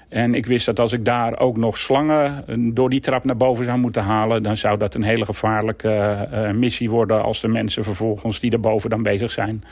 En 0.08 0.34
ik 0.34 0.46
wist 0.46 0.66
dat 0.66 0.80
als 0.80 0.92
ik 0.92 1.04
daar 1.04 1.38
ook 1.38 1.56
nog 1.56 1.78
slangen 1.78 2.44
door 2.74 2.90
die 2.90 3.00
trap 3.00 3.24
naar 3.24 3.36
boven 3.36 3.64
zou 3.64 3.78
moeten 3.78 4.02
halen... 4.02 4.42
dan 4.42 4.56
zou 4.56 4.78
dat 4.78 4.94
een 4.94 5.02
hele 5.02 5.24
gevaarlijke 5.24 6.28
missie 6.54 6.90
worden... 6.90 7.22
als 7.22 7.40
de 7.40 7.48
mensen 7.48 7.84
vervolgens 7.84 8.40
die 8.40 8.50
daarboven 8.50 8.90
dan 8.90 9.02
bezig 9.02 9.30
zijn... 9.30 9.62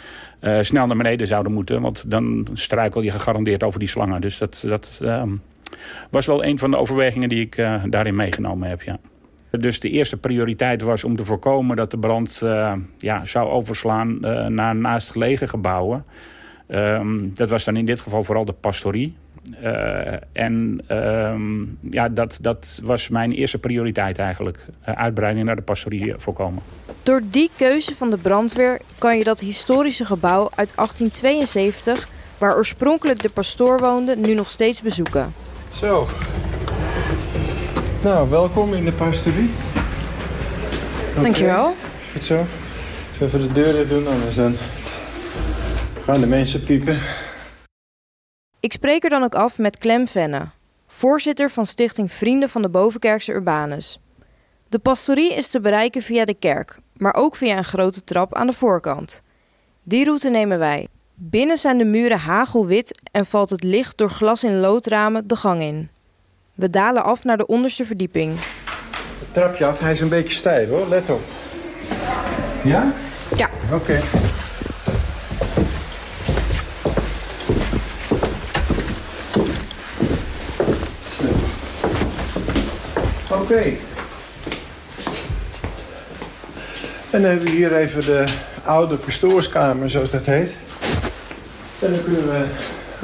Snel 0.61 0.87
naar 0.87 0.97
beneden 0.97 1.27
zouden 1.27 1.53
moeten. 1.53 1.81
Want 1.81 2.11
dan 2.11 2.47
struikel 2.53 3.01
je 3.01 3.11
gegarandeerd 3.11 3.63
over 3.63 3.79
die 3.79 3.89
slangen. 3.89 4.21
Dus 4.21 4.39
dat, 4.39 4.65
dat 4.67 5.01
uh, 5.03 5.23
was 6.11 6.27
wel 6.27 6.45
een 6.45 6.59
van 6.59 6.71
de 6.71 6.77
overwegingen 6.77 7.29
die 7.29 7.41
ik 7.41 7.57
daarin 7.85 8.17
meegenomen 8.17 8.69
heb, 8.69 8.83
ja. 8.83 8.99
Dus 9.51 9.81
de 9.81 9.91
eerste 9.91 10.17
prioriteit 10.17 10.83
was 10.83 11.05
om 11.05 11.17
te 11.17 11.25
voorkomen 11.25 11.77
dat 11.77 11.91
de 11.91 11.99
brand 11.99 12.43
ja, 12.99 13.25
zou 13.25 13.49
overslaan 13.49 14.21
naar 14.55 14.77
naastgelegen 14.77 15.49
gebouwen. 15.49 16.05
Um, 16.69 17.35
dat 17.35 17.51
was 17.51 17.65
dan 17.65 17.77
in 17.77 17.87
dit 17.87 18.01
geval 18.01 18.25
vooral 18.25 18.45
de 18.45 18.53
pastorie. 18.53 19.17
Uh, 19.63 20.13
en 20.33 20.81
uh, 20.91 21.35
ja, 21.91 22.09
dat, 22.09 22.39
dat 22.41 22.81
was 22.85 23.09
mijn 23.09 23.33
eerste 23.33 23.59
prioriteit 23.59 24.19
eigenlijk. 24.19 24.59
Uh, 24.89 24.95
uitbreiding 24.95 25.47
naar 25.47 25.57
de 25.57 25.63
pastorie 25.63 26.15
voorkomen. 26.17 26.63
Door 27.03 27.23
die 27.31 27.51
keuze 27.57 27.97
van 27.97 28.11
de 28.11 28.17
brandweer 28.17 28.81
kan 28.99 29.19
je 29.19 29.25
dat 29.25 29.41
historische 29.41 30.05
gebouw 30.05 30.51
uit 30.55 30.73
1872... 30.77 32.09
waar 32.39 32.57
oorspronkelijk 32.57 33.23
de 33.23 33.31
pastoor 33.31 33.79
woonde, 33.79 34.17
nu 34.17 34.35
nog 34.35 34.51
steeds 34.51 34.83
bezoeken. 34.83 35.33
Zo. 35.73 36.07
Nou, 38.07 38.31
welkom 38.31 38.75
in 38.75 38.85
de 38.85 38.93
pastorie. 38.93 39.51
Okay. 41.11 41.23
Dankjewel. 41.23 41.75
Goed 42.13 42.25
zo. 42.25 42.45
Even 43.21 43.41
de 43.41 43.53
deur 43.53 43.73
dicht 43.73 43.89
doen, 43.89 44.07
anders 44.07 44.35
dan 44.35 44.55
gaan 46.05 46.21
de 46.21 46.27
mensen 46.27 46.65
piepen. 46.65 46.99
Ik 48.61 48.73
spreek 48.73 49.05
er 49.05 49.11
dan 49.11 49.23
ook 49.23 49.35
af 49.35 49.59
met 49.59 49.79
Clem 49.79 50.09
Venne, 50.09 50.49
voorzitter 50.87 51.51
van 51.51 51.67
stichting 51.67 52.13
Vrienden 52.13 52.49
van 52.49 52.63
de 52.63 52.69
Bovenkerkse 52.69 53.33
Urbanus. 53.33 54.01
De 54.69 54.79
pastorie 54.79 55.35
is 55.35 55.49
te 55.49 55.61
bereiken 55.61 56.03
via 56.03 56.25
de 56.25 56.35
kerk, 56.35 56.79
maar 56.93 57.15
ook 57.15 57.37
via 57.37 57.57
een 57.57 57.65
grote 57.65 58.05
trap 58.05 58.35
aan 58.35 58.47
de 58.47 58.53
voorkant. 58.53 59.23
Die 59.83 60.05
route 60.05 60.31
nemen 60.31 60.59
wij. 60.59 60.89
Binnen 61.15 61.57
zijn 61.57 61.79
de 61.79 61.85
muren 61.85 62.19
hagelwit 62.19 63.01
en 63.13 63.27
valt 63.27 63.51
het 63.51 63.63
licht 63.63 63.99
door 63.99 64.11
glas 64.11 64.45
in 64.45 64.61
loodramen 64.61 65.29
de 65.29 65.37
gang 65.37 65.61
in. 65.63 65.91
We 66.57 66.71
dalen 66.71 67.05
af 67.05 67.25
naar 67.25 67.37
de 67.37 67.47
onderste 67.47 67.85
verdieping. 67.85 68.37
Het 69.19 69.33
trapje 69.33 69.65
af, 69.67 69.79
hij 69.79 69.93
is 69.93 70.01
een 70.01 70.09
beetje 70.09 70.35
stijl 70.35 70.69
hoor, 70.69 70.89
let 70.89 71.11
op. 71.11 71.21
Ja? 72.65 72.93
Ja. 73.37 73.51
Oké. 73.73 73.75
Okay. 73.75 74.03
Oké. 83.31 83.43
Okay. 83.43 83.79
En 87.11 87.23
dan 87.23 87.31
hebben 87.31 87.45
we 87.45 87.51
hier 87.51 87.77
even 87.77 88.01
de 88.01 88.25
oude 88.65 88.97
pastoorskamer, 88.97 89.91
zoals 89.91 90.11
dat 90.11 90.25
heet. 90.25 90.51
En 91.79 91.93
dan 91.93 92.03
kunnen 92.05 92.23
we 92.23 92.47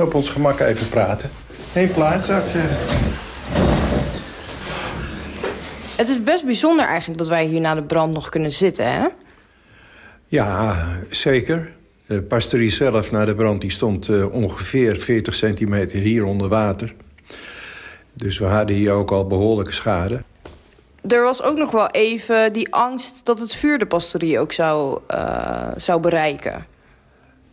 op 0.02 0.14
ons 0.14 0.28
gemak 0.28 0.61
even 0.61 0.88
praten. 0.88 1.30
Eén 1.73 1.92
plaats, 1.92 2.26
zou 2.26 2.38
ik 2.38 2.50
zeggen. 2.52 3.01
Het 6.02 6.11
is 6.11 6.23
best 6.23 6.44
bijzonder 6.44 6.87
eigenlijk 6.87 7.18
dat 7.18 7.28
wij 7.28 7.44
hier 7.44 7.61
na 7.61 7.75
de 7.75 7.82
brand 7.82 8.12
nog 8.12 8.28
kunnen 8.28 8.52
zitten, 8.52 8.92
hè? 8.92 9.06
Ja, 10.26 10.87
zeker. 11.11 11.73
De 12.06 12.23
pastorie 12.23 12.71
zelf 12.71 13.11
na 13.11 13.25
de 13.25 13.35
brand 13.35 13.61
die 13.61 13.71
stond 13.71 14.09
uh, 14.09 14.35
ongeveer 14.35 14.97
40 14.97 15.35
centimeter 15.35 15.99
hier 15.99 16.25
onder 16.25 16.49
water. 16.49 16.94
Dus 18.14 18.38
we 18.38 18.44
hadden 18.44 18.76
hier 18.76 18.92
ook 18.92 19.11
al 19.11 19.26
behoorlijke 19.26 19.73
schade. 19.73 20.23
Er 21.09 21.23
was 21.23 21.42
ook 21.42 21.56
nog 21.56 21.71
wel 21.71 21.87
even 21.87 22.52
die 22.52 22.75
angst 22.75 23.25
dat 23.25 23.38
het 23.38 23.54
vuur 23.54 23.78
de 23.78 23.87
pastorie 23.87 24.38
ook 24.38 24.52
zou, 24.52 25.00
uh, 25.11 25.68
zou 25.76 26.00
bereiken. 26.00 26.66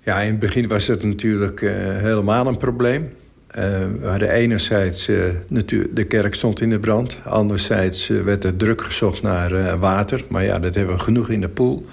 Ja, 0.04 0.22
in 0.22 0.30
het 0.30 0.40
begin 0.40 0.68
was 0.68 0.88
het 0.88 1.04
natuurlijk 1.04 1.62
uh, 1.62 1.72
helemaal 1.98 2.48
een 2.48 2.58
probleem. 2.58 3.16
Uh, 3.58 3.64
we 4.02 4.08
hadden 4.08 4.32
enerzijds, 4.32 5.06
de 5.06 6.06
kerk 6.08 6.36
stond 6.36 6.62
in 6.62 6.70
de 6.70 6.80
brand. 6.80 7.18
Anderzijds 7.26 8.08
werd 8.08 8.44
er 8.44 8.56
druk 8.56 8.82
gezocht 8.82 9.22
naar 9.22 9.80
water. 9.80 10.26
Maar 10.28 10.44
ja, 10.44 10.60
dat 10.60 10.76
hebben 10.76 10.96
we 10.96 11.02
genoeg 11.02 11.30
in 11.30 11.42
de 11.42 11.50
poel. 11.50 11.86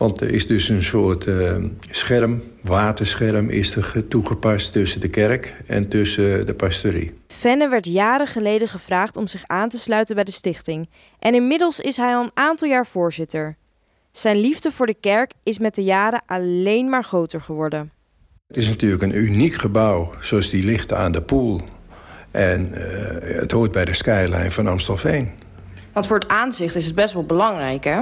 Want 0.00 0.20
er 0.20 0.30
is 0.30 0.46
dus 0.46 0.68
een 0.68 0.82
soort 0.82 1.26
uh, 1.26 1.56
scherm, 1.90 2.42
waterscherm, 2.62 3.48
is 3.48 3.76
er 3.76 4.08
toegepast 4.08 4.72
tussen 4.72 5.00
de 5.00 5.08
kerk 5.08 5.54
en 5.66 5.88
tussen 5.88 6.46
de 6.46 6.54
pastorie. 6.54 7.10
Venne 7.28 7.68
werd 7.68 7.86
jaren 7.86 8.26
geleden 8.26 8.68
gevraagd 8.68 9.16
om 9.16 9.26
zich 9.26 9.42
aan 9.46 9.68
te 9.68 9.78
sluiten 9.78 10.14
bij 10.14 10.24
de 10.24 10.30
stichting. 10.30 10.88
En 11.18 11.34
inmiddels 11.34 11.80
is 11.80 11.96
hij 11.96 12.14
al 12.14 12.22
een 12.22 12.30
aantal 12.34 12.68
jaar 12.68 12.86
voorzitter. 12.86 13.56
Zijn 14.10 14.36
liefde 14.36 14.70
voor 14.72 14.86
de 14.86 14.96
kerk 15.00 15.32
is 15.42 15.58
met 15.58 15.74
de 15.74 15.84
jaren 15.84 16.22
alleen 16.26 16.88
maar 16.88 17.04
groter 17.04 17.40
geworden. 17.40 17.92
Het 18.50 18.58
is 18.58 18.68
natuurlijk 18.68 19.02
een 19.02 19.16
uniek 19.16 19.54
gebouw, 19.54 20.10
zoals 20.20 20.50
die 20.50 20.64
ligt 20.64 20.92
aan 20.92 21.12
de 21.12 21.22
poel. 21.22 21.60
En 22.30 22.70
uh, 22.72 23.40
het 23.40 23.50
hoort 23.50 23.72
bij 23.72 23.84
de 23.84 23.94
skyline 23.94 24.50
van 24.50 24.66
Amstelveen. 24.66 25.30
Want 25.92 26.06
voor 26.06 26.18
het 26.18 26.28
aanzicht 26.28 26.74
is 26.74 26.86
het 26.86 26.94
best 26.94 27.14
wel 27.14 27.24
belangrijk, 27.24 27.84
hè? 27.84 28.00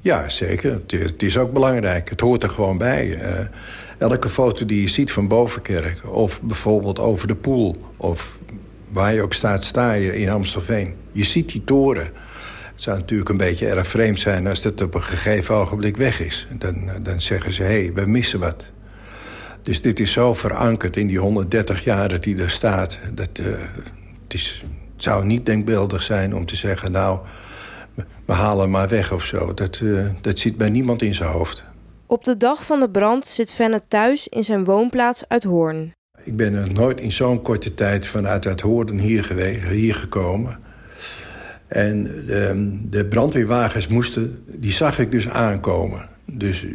Ja, 0.00 0.28
zeker. 0.28 0.80
Het 0.86 1.22
is 1.22 1.38
ook 1.38 1.52
belangrijk. 1.52 2.08
Het 2.08 2.20
hoort 2.20 2.42
er 2.42 2.50
gewoon 2.50 2.78
bij. 2.78 3.06
Uh, 3.06 3.46
elke 3.98 4.28
foto 4.28 4.66
die 4.66 4.80
je 4.80 4.88
ziet 4.88 5.12
van 5.12 5.28
Bovenkerk... 5.28 6.00
of 6.12 6.42
bijvoorbeeld 6.42 6.98
over 6.98 7.28
de 7.28 7.36
poel... 7.36 7.76
of 7.96 8.38
waar 8.88 9.14
je 9.14 9.22
ook 9.22 9.32
staat, 9.32 9.64
sta 9.64 9.92
je 9.92 10.18
in 10.18 10.30
Amstelveen. 10.30 10.94
Je 11.12 11.24
ziet 11.24 11.52
die 11.52 11.64
toren. 11.64 12.10
Het 12.72 12.82
zou 12.82 12.98
natuurlijk 12.98 13.28
een 13.28 13.36
beetje 13.36 13.66
erg 13.66 13.86
vreemd 13.86 14.20
zijn... 14.20 14.46
als 14.46 14.62
dat 14.62 14.82
op 14.82 14.94
een 14.94 15.02
gegeven 15.02 15.54
ogenblik 15.54 15.96
weg 15.96 16.20
is. 16.20 16.48
Dan, 16.58 16.90
dan 17.02 17.20
zeggen 17.20 17.52
ze, 17.52 17.62
hé, 17.62 17.68
hey, 17.68 17.92
we 17.94 18.06
missen 18.06 18.40
wat. 18.40 18.72
Dus 19.62 19.82
dit 19.82 20.00
is 20.00 20.12
zo 20.12 20.34
verankerd 20.34 20.96
in 20.96 21.06
die 21.06 21.18
130 21.18 21.84
jaar 21.84 22.08
dat 22.08 22.24
hij 22.24 22.36
er 22.36 22.50
staat... 22.50 22.98
dat 23.14 23.38
uh, 23.40 23.46
het, 24.22 24.34
is, 24.34 24.64
het 24.94 25.02
zou 25.02 25.24
niet 25.24 25.46
denkbeeldig 25.46 26.02
zijn 26.02 26.34
om 26.34 26.46
te 26.46 26.56
zeggen... 26.56 26.92
nou 26.92 27.18
we 28.24 28.32
halen 28.32 28.62
hem 28.62 28.70
maar 28.70 28.88
weg 28.88 29.12
of 29.12 29.24
zo. 29.24 29.54
Dat, 29.54 29.80
uh, 29.82 30.06
dat 30.20 30.38
zit 30.38 30.56
bij 30.56 30.70
niemand 30.70 31.02
in 31.02 31.14
zijn 31.14 31.30
hoofd. 31.30 31.64
Op 32.06 32.24
de 32.24 32.36
dag 32.36 32.64
van 32.64 32.80
de 32.80 32.90
brand 32.90 33.26
zit 33.26 33.52
Venne 33.52 33.80
thuis 33.88 34.28
in 34.28 34.44
zijn 34.44 34.64
woonplaats 34.64 35.28
uit 35.28 35.44
Hoorn. 35.44 35.92
Ik 36.24 36.36
ben 36.36 36.54
er 36.54 36.72
nooit 36.72 37.00
in 37.00 37.12
zo'n 37.12 37.42
korte 37.42 37.74
tijd 37.74 38.06
vanuit 38.06 38.46
uit 38.46 38.60
Hoorn 38.60 38.98
hier, 38.98 39.24
geweest, 39.24 39.62
hier 39.62 39.94
gekomen. 39.94 40.58
En 41.66 42.02
de, 42.02 42.78
de 42.90 43.04
brandweerwagens 43.06 43.86
moesten, 43.86 44.44
die 44.46 44.72
zag 44.72 44.98
ik 44.98 45.10
dus 45.10 45.28
aankomen. 45.28 46.08
Dus 46.24 46.66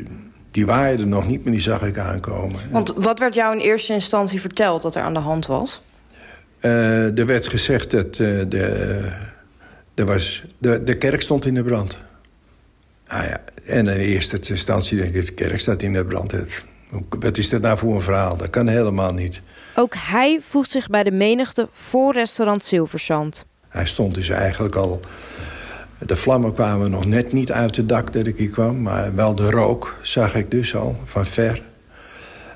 die 0.54 0.66
waren 0.66 1.00
er 1.00 1.08
nog 1.08 1.28
niet, 1.28 1.44
maar 1.44 1.52
die 1.52 1.62
zag 1.62 1.82
ik 1.82 1.98
aankomen. 1.98 2.60
Want 2.72 2.94
wat 2.96 3.20
werd 3.20 3.36
jou 3.36 3.56
in 3.56 3.62
eerste 3.62 3.94
instantie 3.94 4.42
verteld 4.42 4.82
dat 4.82 4.96
er 4.96 5.02
aan 5.02 5.14
de 5.14 5.20
hand 5.20 5.46
was? 5.46 5.82
Uh, 6.62 7.18
er 7.18 7.26
werd 7.26 7.48
gezegd 7.48 7.92
dat 7.92 8.20
uh, 8.20 8.44
de 8.50 9.12
er 9.94 10.06
was, 10.06 10.44
de, 10.58 10.84
de 10.84 10.98
kerk 10.98 11.22
stond 11.22 11.46
in 11.46 11.54
de 11.54 11.64
brand. 11.64 11.98
Ah 13.08 13.24
ja, 13.24 13.42
en 13.66 13.88
in 13.88 13.98
eerste 13.98 14.40
instantie 14.50 14.98
denk 14.98 15.14
ik, 15.14 15.26
de 15.26 15.34
kerk 15.34 15.60
staat 15.60 15.82
in 15.82 15.94
de 15.94 16.06
brand. 16.06 16.32
Het, 16.32 16.64
wat 17.10 17.38
is 17.38 17.50
dat 17.50 17.62
nou 17.62 17.78
voor 17.78 17.96
een 17.96 18.02
verhaal? 18.02 18.38
Dat 18.38 18.50
kan 18.50 18.68
helemaal 18.68 19.14
niet. 19.14 19.42
Ook 19.76 19.96
hij 19.98 20.40
voegt 20.48 20.72
zich 20.72 20.88
bij 20.88 21.04
de 21.04 21.12
menigte 21.12 21.68
voor 21.72 22.14
restaurant 22.14 22.64
Zilverzand. 22.64 23.46
Hij 23.70 23.86
stond 23.86 24.14
dus 24.14 24.30
eigenlijk 24.30 24.76
al... 24.76 25.00
De 26.06 26.16
vlammen 26.16 26.54
kwamen 26.54 26.92
nog 26.92 27.06
net 27.06 27.34
niet 27.34 27.52
uit 27.52 27.76
het 27.76 27.90
dak 27.90 28.14
dat 28.14 28.28
ik 28.28 28.38
hier 28.38 28.50
kwam... 28.50 28.82
maar 28.82 29.16
wel 29.16 29.36
de 29.36 29.50
rook 29.50 30.00
zag 30.02 30.36
ik 30.36 30.52
dus 30.52 30.76
al, 30.76 31.00
van 31.04 31.26
ver. 31.26 31.62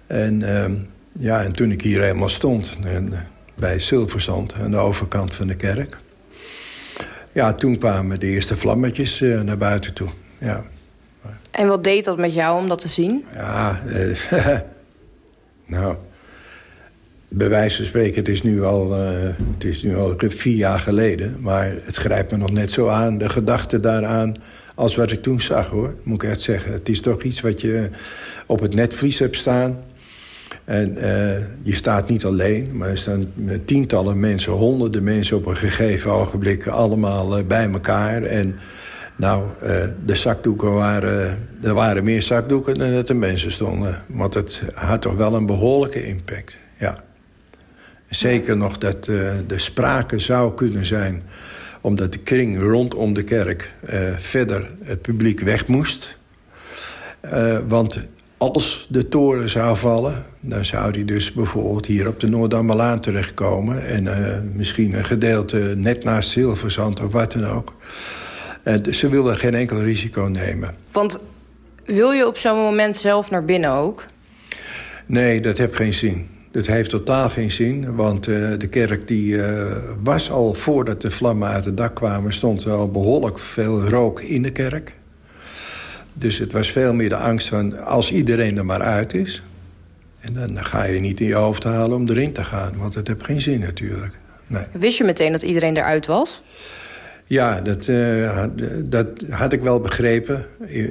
En, 0.08 0.42
uh, 0.42 0.66
ja, 1.12 1.44
en 1.44 1.51
toen 1.51 1.72
ik 1.72 1.82
hier 1.82 2.01
helemaal 2.01 2.30
stond, 2.30 2.77
en, 2.84 3.27
bij 3.56 3.80
Zilverzand... 3.80 4.54
aan 4.54 4.72
de 4.72 4.77
overkant 4.77 5.36
van 5.36 5.48
de 5.48 5.56
kerk 5.56 5.98
ja, 7.38 7.54
toen 7.54 7.77
kwamen 7.77 8.20
de 8.20 8.27
eerste 8.27 8.58
vlammetjes 8.58 9.22
uh, 9.22 9.42
naar 9.42 9.58
buiten 9.58 9.94
toe. 9.94 10.10
Ja. 10.38 10.66
En 11.51 11.68
wat 11.68 11.84
deed 11.84 12.04
dat 12.06 12.18
met 12.18 12.34
jou 12.34 12.62
om 12.62 12.68
dat 12.68 12.80
te 12.80 12.88
zien? 12.88 13.25
Ja, 13.34 13.82
uh, 13.86 14.18
nou, 15.66 15.96
bij 17.28 17.72
van 17.72 17.86
spreken, 17.86 18.16
het 18.16 18.28
is, 18.28 18.44
nu 18.44 18.64
al, 18.64 19.02
uh, 19.02 19.30
het 19.54 19.64
is 19.64 19.84
nu 19.84 19.96
al 19.96 20.16
vier 20.18 20.56
jaar 20.56 20.80
geleden... 20.80 21.36
maar 21.40 21.74
het 21.84 21.96
grijpt 21.96 22.32
me 22.32 22.38
nog 22.38 22.52
net 22.52 22.72
zo 22.72 22.88
aan, 22.88 23.18
de 23.18 23.30
gedachte 23.30 23.80
daaraan... 23.80 24.36
als 24.76 24.96
wat 24.96 25.12
ik 25.12 25.22
toen 25.22 25.42
zag, 25.42 25.70
hoor, 25.70 25.94
moet 26.04 26.24
ik 26.24 26.30
echt 26.30 26.42
zeggen. 26.42 26.72
Het 26.72 26.90
is 26.90 27.02
toch 27.02 27.24
iets 27.24 27.42
wat 27.42 27.62
je 27.62 27.90
op 28.46 28.60
het 28.60 28.76
netvlies 28.76 29.20
hebt 29.20 29.36
staan... 29.36 29.80
En 30.66 30.94
uh, 30.98 31.04
je 31.62 31.76
staat 31.76 32.10
niet 32.10 32.26
alleen, 32.26 32.68
maar 32.74 32.90
er 32.90 32.98
staan 32.98 33.32
tientallen 33.66 34.20
mensen, 34.20 34.52
honderden 34.52 35.04
mensen 35.04 35.38
op 35.38 35.46
een 35.46 35.56
gegeven 35.56 36.12
ogenblik 36.12 36.68
allemaal 36.68 37.40
uh, 37.40 37.46
bij 37.46 37.70
elkaar. 37.72 38.24
En 38.24 38.56
nou, 39.16 39.44
de 40.06 40.16
zakdoeken 40.16 40.74
waren, 40.74 41.48
er 41.64 41.74
waren 41.74 42.04
meer 42.04 42.22
zakdoeken 42.22 42.76
dan 42.76 42.92
dat 42.92 43.10
er 43.10 43.16
mensen 43.16 43.52
stonden. 43.52 44.04
Want 44.08 44.34
het 44.34 44.64
had 44.74 45.02
toch 45.02 45.16
wel 45.16 45.34
een 45.34 45.46
behoorlijke 45.46 46.08
impact, 46.08 46.60
ja. 46.78 47.04
Zeker 48.10 48.58
nog 48.58 48.78
dat 48.78 49.08
uh, 49.08 49.52
er 49.52 49.60
sprake 49.60 50.20
zou 50.20 50.54
kunnen 50.54 50.86
zijn... 50.86 51.24
omdat 51.82 52.12
de 52.12 52.18
kring 52.20 52.60
rondom 52.60 53.14
de 53.14 53.24
kerk 53.24 53.74
uh, 53.90 54.00
verder 54.18 54.70
het 54.84 55.02
publiek 55.02 55.40
weg 55.40 55.68
moest. 55.68 56.18
Uh, 57.26 57.58
want 57.68 58.00
als 58.38 58.88
de 58.90 59.08
toren 59.08 59.50
zou 59.50 59.78
vallen... 59.78 60.26
dan 60.40 60.66
zou 60.66 60.92
die 60.92 61.06
dus 61.06 61.32
bijvoorbeeld 61.32 61.86
hier 61.86 62.08
op 62.08 62.20
de 62.20 62.28
Noordammerlaan 62.28 63.00
terechtkomen... 63.00 63.88
en 63.88 64.52
misschien 64.56 64.94
een 64.94 65.06
gedeelte 65.06 65.58
net 65.58 66.04
naast 66.04 66.30
Zilverzand 66.30 67.02
of 67.02 67.12
wat 67.12 67.32
dan 67.32 67.46
ook. 67.46 67.74
Dus 68.82 69.00
ze 69.00 69.10
wilden 69.10 69.36
geen 69.36 69.54
enkel 69.54 69.82
risico 69.82 70.22
nemen. 70.22 70.76
Want 70.92 71.20
wil 71.86 72.12
je 72.12 72.28
op 72.28 72.38
zo'n 72.38 72.58
moment 72.58 72.98
zelf 72.98 73.30
naar 73.30 73.46
binnen 73.46 73.72
ook? 73.72 74.06
Nee, 75.06 75.42
dat 75.42 75.58
heeft 75.58 75.76
geen 75.76 75.94
zin. 75.94 76.37
Dat 76.51 76.66
heeft 76.66 76.89
totaal 76.89 77.30
geen 77.30 77.51
zin, 77.51 77.96
want 77.96 78.27
uh, 78.27 78.50
de 78.58 78.68
kerk 78.68 79.08
die, 79.08 79.34
uh, 79.34 79.72
was 80.04 80.32
al 80.32 80.54
voordat 80.54 81.01
de 81.01 81.12
vlammen 81.12 81.50
uit 81.50 81.66
het 81.66 81.77
dak 81.77 81.96
kwamen... 81.96 82.34
stond 82.34 82.63
er 82.63 82.72
al 82.72 82.92
behoorlijk 82.92 83.39
veel 83.39 83.88
rook 83.88 84.22
in 84.22 84.42
de 84.42 84.51
kerk. 84.51 84.94
Dus 86.13 86.38
het 86.38 86.51
was 86.51 86.72
veel 86.72 86.94
meer 86.94 87.10
de 87.10 87.16
angst 87.16 87.48
van 87.48 87.86
als 87.86 88.12
iedereen 88.12 88.58
er 88.58 88.66
maar 88.66 88.82
uit 88.82 89.13
is... 89.13 89.44
en 90.20 90.34
dan 90.34 90.66
ga 90.66 90.84
je 90.84 91.00
niet 91.00 91.20
in 91.20 91.27
je 91.27 91.34
hoofd 91.34 91.63
halen 91.63 91.98
om 91.98 92.10
erin 92.10 92.34
te 92.34 92.44
gaan, 92.44 92.74
want 92.77 92.94
dat 92.94 93.08
heeft 93.08 93.24
geen 93.24 93.42
zin 93.42 93.60
natuurlijk. 93.60 94.18
Nee. 94.48 94.63
Wist 94.72 94.98
je 94.98 95.04
meteen 95.04 95.32
dat 95.32 95.42
iedereen 95.42 95.77
eruit 95.77 96.06
was? 96.06 96.42
Ja, 97.30 97.62
dat, 97.62 97.88
uh, 97.88 98.44
dat 98.84 99.08
had 99.30 99.54
ik 99.54 99.62
wel 99.62 99.80
begrepen. 99.80 100.46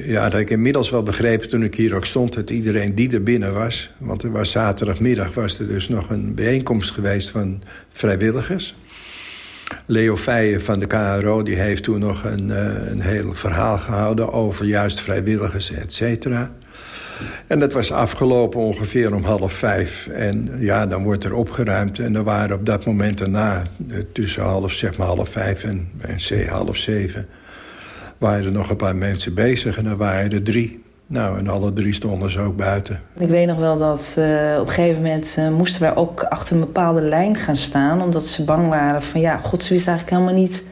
Ja, 0.07 0.23
dat 0.23 0.33
had 0.33 0.41
ik 0.41 0.51
inmiddels 0.51 0.91
wel 0.91 1.03
begrepen 1.03 1.49
toen 1.49 1.63
ik 1.63 1.75
hier 1.75 1.95
ook 1.95 2.05
stond... 2.05 2.35
dat 2.35 2.51
iedereen 2.51 2.95
die 2.95 3.13
er 3.13 3.23
binnen 3.23 3.55
was. 3.55 3.91
Want 3.99 4.23
er 4.23 4.31
was 4.31 4.51
zaterdagmiddag 4.51 5.35
was 5.35 5.59
er 5.59 5.67
dus 5.67 5.89
nog 5.89 6.11
een 6.11 6.35
bijeenkomst 6.35 6.91
geweest 6.91 7.31
van 7.31 7.63
vrijwilligers. 7.89 8.75
Leo 9.87 10.17
Feijen 10.17 10.63
van 10.63 10.79
de 10.79 10.87
KRO 10.87 11.43
die 11.43 11.57
heeft 11.57 11.83
toen 11.83 12.01
nog 12.01 12.25
een, 12.25 12.49
uh, 12.49 12.91
een 12.91 13.01
heel 13.01 13.35
verhaal 13.35 13.79
gehouden... 13.79 14.33
over 14.33 14.67
juist 14.67 15.01
vrijwilligers, 15.01 15.73
et 15.73 15.93
cetera. 15.93 16.53
En 17.47 17.59
dat 17.59 17.73
was 17.73 17.93
afgelopen 17.93 18.61
ongeveer 18.61 19.15
om 19.15 19.25
half 19.25 19.53
vijf. 19.53 20.07
En 20.07 20.51
ja, 20.59 20.87
dan 20.87 21.03
wordt 21.03 21.25
er 21.25 21.35
opgeruimd. 21.35 21.99
En 21.99 22.17
er 22.17 22.25
waren 22.25 22.57
op 22.57 22.67
dat 22.67 22.87
moment 22.87 23.19
daarna, 23.19 23.63
eh, 23.89 23.97
tussen 24.13 24.43
half, 24.43 24.73
zeg 24.73 24.99
maar 24.99 25.07
half 25.07 25.29
vijf 25.29 25.65
en, 25.65 25.89
en 26.01 26.49
half 26.49 26.77
zeven... 26.77 27.27
waren 28.19 28.45
er 28.45 28.53
nog 28.53 28.71
een 28.71 28.77
paar 28.77 28.97
mensen 28.97 29.35
bezig 29.35 29.79
en 29.79 29.85
dan 29.85 29.97
waren 29.97 30.33
er 30.33 30.43
drie. 30.43 30.85
Nou, 31.09 31.39
en 31.39 31.49
alle 31.49 31.73
drie 31.73 31.93
stonden 31.93 32.31
ze 32.31 32.41
ook 32.41 32.57
buiten. 32.57 33.01
Ik 33.19 33.29
weet 33.29 33.47
nog 33.47 33.59
wel 33.59 33.79
dat 33.79 34.17
uh, 34.19 34.25
op 34.61 34.67
een 34.67 34.73
gegeven 34.73 35.03
moment 35.03 35.37
uh, 35.39 35.49
moesten 35.49 35.81
wij 35.81 35.97
ook 35.97 36.23
achter 36.23 36.55
een 36.55 36.61
bepaalde 36.61 37.01
lijn 37.01 37.37
gaan 37.37 37.57
staan. 37.57 38.03
Omdat 38.03 38.27
ze 38.27 38.45
bang 38.45 38.69
waren 38.69 39.03
van 39.03 39.21
ja, 39.21 39.39
god, 39.39 39.63
ze 39.63 39.75
wist 39.75 39.89
eigenlijk 39.89 40.19
helemaal 40.19 40.43
niet 40.43 40.65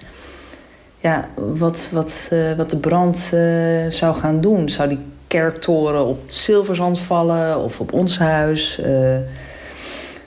ja, 1.00 1.28
wat, 1.34 1.88
wat, 1.92 2.30
wat 2.56 2.70
de 2.70 2.76
brand 2.76 3.32
zou 3.88 4.14
gaan 4.14 4.40
doen. 4.40 4.68
Zou 4.68 4.88
die 4.88 4.98
kerktoren 5.34 6.06
op 6.06 6.20
Zilverzand 6.26 6.98
vallen 6.98 7.62
of 7.62 7.80
op 7.80 7.92
ons 7.92 8.18
huis. 8.18 8.80
Uh, 8.86 9.16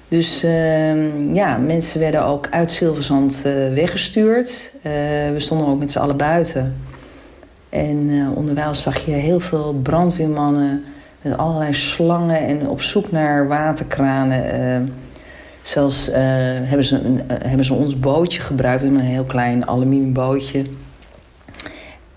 dus 0.08 0.44
uh, 0.44 1.36
ja, 1.36 1.58
mensen 1.58 2.00
werden 2.00 2.26
ook 2.26 2.48
uit 2.52 2.72
Zilverzand 2.72 3.44
uh, 3.46 3.54
weggestuurd. 3.74 4.72
we 5.32 5.36
stonden 5.38 5.68
ook 5.68 5.80
met 5.80 5.92
z'n 5.92 6.00
allen 6.00 6.18
buiten. 6.18 6.76
En 7.70 8.10
onderwijl 8.36 8.76
zag 8.76 9.06
je 9.06 9.12
heel 9.12 9.40
veel 9.40 9.80
brandweermannen 9.84 10.84
met 11.22 11.38
allerlei 11.38 11.74
slangen 11.74 12.40
en 12.40 12.68
op 12.68 12.82
zoek 12.82 13.12
naar 13.12 13.48
waterkranen. 13.48 14.94
zelfs 15.62 16.10
hebben, 16.14 16.86
ze 16.86 17.00
hebben 17.28 17.66
ze 17.66 17.74
ons 17.74 18.00
bootje 18.00 18.42
gebruikt, 18.42 18.84
een 18.84 19.00
heel 19.00 19.24
klein 19.24 19.68
aluminium 19.68 20.14
bootje. 20.14 20.64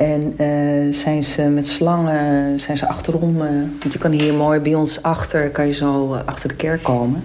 En 0.00 0.34
uh, 0.40 0.94
zijn 0.94 1.24
ze 1.24 1.42
met 1.42 1.66
slangen, 1.66 2.60
zijn 2.60 2.76
ze 2.76 2.88
achterom. 2.88 3.36
Uh, 3.36 3.50
want 3.80 3.92
je 3.92 3.98
kan 3.98 4.10
hier 4.10 4.34
mooi 4.34 4.60
bij 4.60 4.74
ons 4.74 5.02
achter, 5.02 5.50
kan 5.50 5.66
je 5.66 5.72
zo 5.72 6.14
uh, 6.14 6.20
achter 6.24 6.48
de 6.48 6.54
kerk 6.54 6.82
komen. 6.82 7.24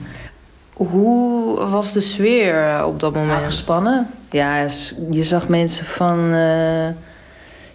Hoe 0.73 1.67
was 1.67 1.91
de 1.91 1.99
sfeer 1.99 2.85
op 2.85 2.99
dat 2.99 3.13
moment? 3.13 3.39
Aangespannen. 3.39 4.07
Ja, 4.29 4.65
je 5.11 5.23
zag 5.23 5.47
mensen 5.47 5.85
van... 5.85 6.29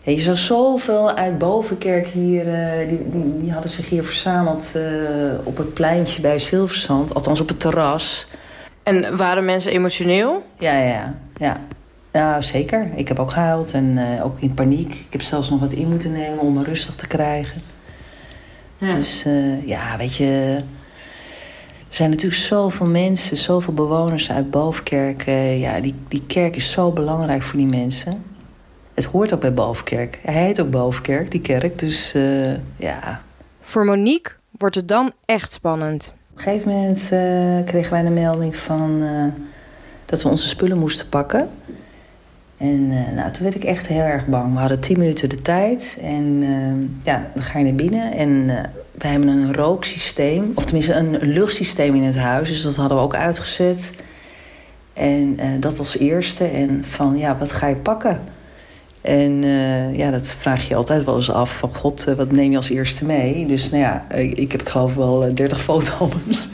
Ja, 0.02 0.12
je 0.12 0.20
zag 0.20 0.38
zoveel 0.38 1.12
uit 1.12 1.38
Bovenkerk 1.38 2.06
hier. 2.06 2.44
Die, 2.88 3.10
die, 3.10 3.40
die, 3.40 3.52
hadden 3.52 3.70
zich 3.70 3.88
hier 3.88 4.04
verzameld 4.04 4.72
op 5.44 5.56
het 5.56 5.74
pleintje 5.74 6.20
bij 6.20 6.38
Zilverzand. 6.38 7.14
Althans 7.14 7.40
op 7.40 7.48
het 7.48 7.60
terras. 7.60 8.26
En 8.82 9.16
waren 9.16 9.44
mensen 9.44 9.72
emotioneel? 9.72 10.44
Ja, 10.58 10.78
ja, 10.78 11.14
ja. 11.36 11.60
Ja, 12.12 12.40
zeker. 12.40 12.88
Ik 12.94 13.08
heb 13.08 13.18
ook 13.18 13.30
gehuild 13.30 13.72
en 13.72 13.84
uh, 13.84 14.24
ook 14.24 14.40
in 14.40 14.54
paniek. 14.54 14.94
Ik 14.94 15.06
heb 15.10 15.22
zelfs 15.22 15.50
nog 15.50 15.60
wat 15.60 15.72
in 15.72 15.88
moeten 15.88 16.12
nemen 16.12 16.38
om 16.38 16.54
me 16.54 16.62
rustig 16.62 16.94
te 16.94 17.06
krijgen. 17.06 17.62
Ja. 18.78 18.94
Dus 18.94 19.26
uh, 19.26 19.66
ja, 19.66 19.96
weet 19.96 20.16
je... 20.16 20.56
Er 21.88 21.96
zijn 21.96 22.10
natuurlijk 22.10 22.40
zoveel 22.40 22.86
mensen, 22.86 23.36
zoveel 23.36 23.74
bewoners 23.74 24.30
uit 24.30 24.50
Bovenkerk. 24.50 25.26
Uh, 25.26 25.60
ja, 25.60 25.80
die, 25.80 25.94
die 26.08 26.22
kerk 26.26 26.56
is 26.56 26.72
zo 26.72 26.90
belangrijk 26.90 27.42
voor 27.42 27.58
die 27.58 27.68
mensen. 27.68 28.24
Het 28.94 29.04
hoort 29.04 29.34
ook 29.34 29.40
bij 29.40 29.54
Bovenkerk. 29.54 30.18
Hij 30.22 30.44
heet 30.44 30.60
ook 30.60 30.70
Bovenkerk, 30.70 31.30
die 31.30 31.40
kerk. 31.40 31.78
Dus 31.78 32.14
ja... 32.76 33.22
Voor 33.60 33.84
Monique 33.84 34.32
wordt 34.50 34.74
het 34.74 34.88
dan 34.88 35.12
echt 35.24 35.52
spannend. 35.52 36.14
Op 36.30 36.36
een 36.36 36.42
gegeven 36.42 36.70
moment 36.72 37.06
kregen 37.66 37.90
wij 37.90 38.02
de 38.02 38.10
melding 38.10 38.56
van... 38.56 39.02
dat 40.06 40.22
we 40.22 40.28
onze 40.28 40.48
spullen 40.48 40.78
moesten 40.78 41.08
pakken... 41.08 41.50
En 42.60 42.90
uh, 42.90 43.16
nou, 43.16 43.30
toen 43.30 43.42
werd 43.42 43.54
ik 43.54 43.64
echt 43.64 43.86
heel 43.86 44.02
erg 44.02 44.26
bang. 44.26 44.52
We 44.52 44.58
hadden 44.58 44.80
tien 44.80 44.98
minuten 44.98 45.28
de 45.28 45.42
tijd. 45.42 45.98
En 46.02 46.42
uh, 46.42 46.88
ja, 47.02 47.30
dan 47.34 47.42
ga 47.42 47.58
je 47.58 47.64
naar 47.64 47.74
binnen. 47.74 48.12
En 48.12 48.28
uh, 48.28 48.54
we 48.92 49.06
hebben 49.06 49.28
een 49.28 49.54
rooksysteem. 49.54 50.52
Of 50.54 50.64
tenminste 50.64 50.94
een 50.94 51.16
luchtsysteem 51.20 51.94
in 51.94 52.02
het 52.02 52.16
huis. 52.16 52.48
Dus 52.48 52.62
dat 52.62 52.76
hadden 52.76 52.96
we 52.96 53.02
ook 53.02 53.14
uitgezet. 53.14 53.90
En 54.92 55.38
dat 55.60 55.78
als 55.78 55.98
eerste. 55.98 56.44
En 56.44 56.84
van, 56.84 57.18
ja, 57.18 57.38
wat 57.38 57.52
ga 57.52 57.66
je 57.66 57.76
pakken? 57.76 58.20
En 59.00 59.42
ja, 59.96 60.10
dat 60.10 60.26
vraag 60.26 60.68
je 60.68 60.74
altijd 60.74 61.04
wel 61.04 61.16
eens 61.16 61.30
af. 61.30 61.56
Van, 61.56 61.74
god, 61.74 62.04
wat 62.16 62.32
neem 62.32 62.50
je 62.50 62.56
als 62.56 62.70
eerste 62.70 63.04
mee? 63.04 63.46
Dus 63.46 63.70
nou 63.70 63.82
ja, 63.82 64.04
ik 64.14 64.52
heb 64.52 64.66
geloof 64.66 64.94
wel 64.94 65.34
30 65.34 65.60
fotoalbums. 65.60 66.48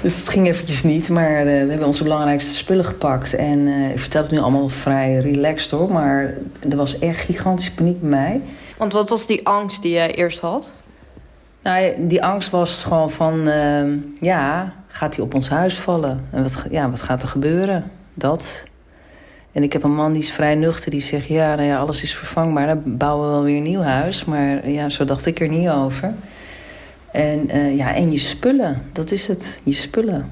Dus 0.00 0.16
dat 0.16 0.28
ging 0.28 0.46
eventjes 0.46 0.82
niet. 0.82 1.08
Maar 1.08 1.38
uh, 1.38 1.44
we 1.44 1.50
hebben 1.50 1.86
onze 1.86 2.02
belangrijkste 2.02 2.54
spullen 2.54 2.84
gepakt. 2.84 3.34
En 3.34 3.58
uh, 3.58 3.90
ik 3.90 3.98
vertel 3.98 4.22
het 4.22 4.30
nu 4.30 4.38
allemaal 4.38 4.68
vrij 4.68 5.16
relaxed 5.16 5.70
hoor. 5.70 5.92
Maar 5.92 6.34
er 6.70 6.76
was 6.76 6.98
echt 6.98 7.20
gigantische 7.20 7.74
paniek 7.74 8.00
bij 8.00 8.10
mij. 8.10 8.40
Want 8.76 8.92
wat 8.92 9.08
was 9.08 9.26
die 9.26 9.46
angst 9.46 9.82
die 9.82 9.92
jij 9.92 10.14
eerst 10.14 10.40
had? 10.40 10.72
Nou, 11.62 11.94
die 11.98 12.24
angst 12.24 12.50
was 12.50 12.84
gewoon 12.84 13.10
van... 13.10 13.48
Uh, 13.48 14.02
ja, 14.20 14.72
gaat 14.86 15.16
hij 15.16 15.24
op 15.24 15.34
ons 15.34 15.48
huis 15.48 15.74
vallen? 15.74 16.24
En 16.30 16.42
wat, 16.42 16.64
ja, 16.70 16.90
wat 16.90 17.02
gaat 17.02 17.22
er 17.22 17.28
gebeuren? 17.28 17.90
Dat. 18.14 18.66
En 19.52 19.62
ik 19.62 19.72
heb 19.72 19.82
een 19.82 19.94
man 19.94 20.12
die 20.12 20.22
is 20.22 20.30
vrij 20.32 20.54
nuchter. 20.54 20.90
Die 20.90 21.00
zegt, 21.00 21.26
ja, 21.26 21.54
nou 21.54 21.68
ja, 21.68 21.78
alles 21.78 22.02
is 22.02 22.14
vervangbaar. 22.14 22.66
Dan 22.66 22.82
bouwen 22.84 23.26
we 23.26 23.32
wel 23.32 23.42
weer 23.42 23.56
een 23.56 23.62
nieuw 23.62 23.80
huis. 23.80 24.24
Maar 24.24 24.68
ja, 24.68 24.88
zo 24.88 25.04
dacht 25.04 25.26
ik 25.26 25.40
er 25.40 25.48
niet 25.48 25.68
over. 25.68 26.14
En, 27.16 27.56
uh, 27.56 27.76
ja, 27.76 27.94
en 27.94 28.12
je 28.12 28.18
spullen, 28.18 28.82
dat 28.92 29.10
is 29.10 29.28
het, 29.28 29.60
je 29.64 29.72
spullen. 29.72 30.30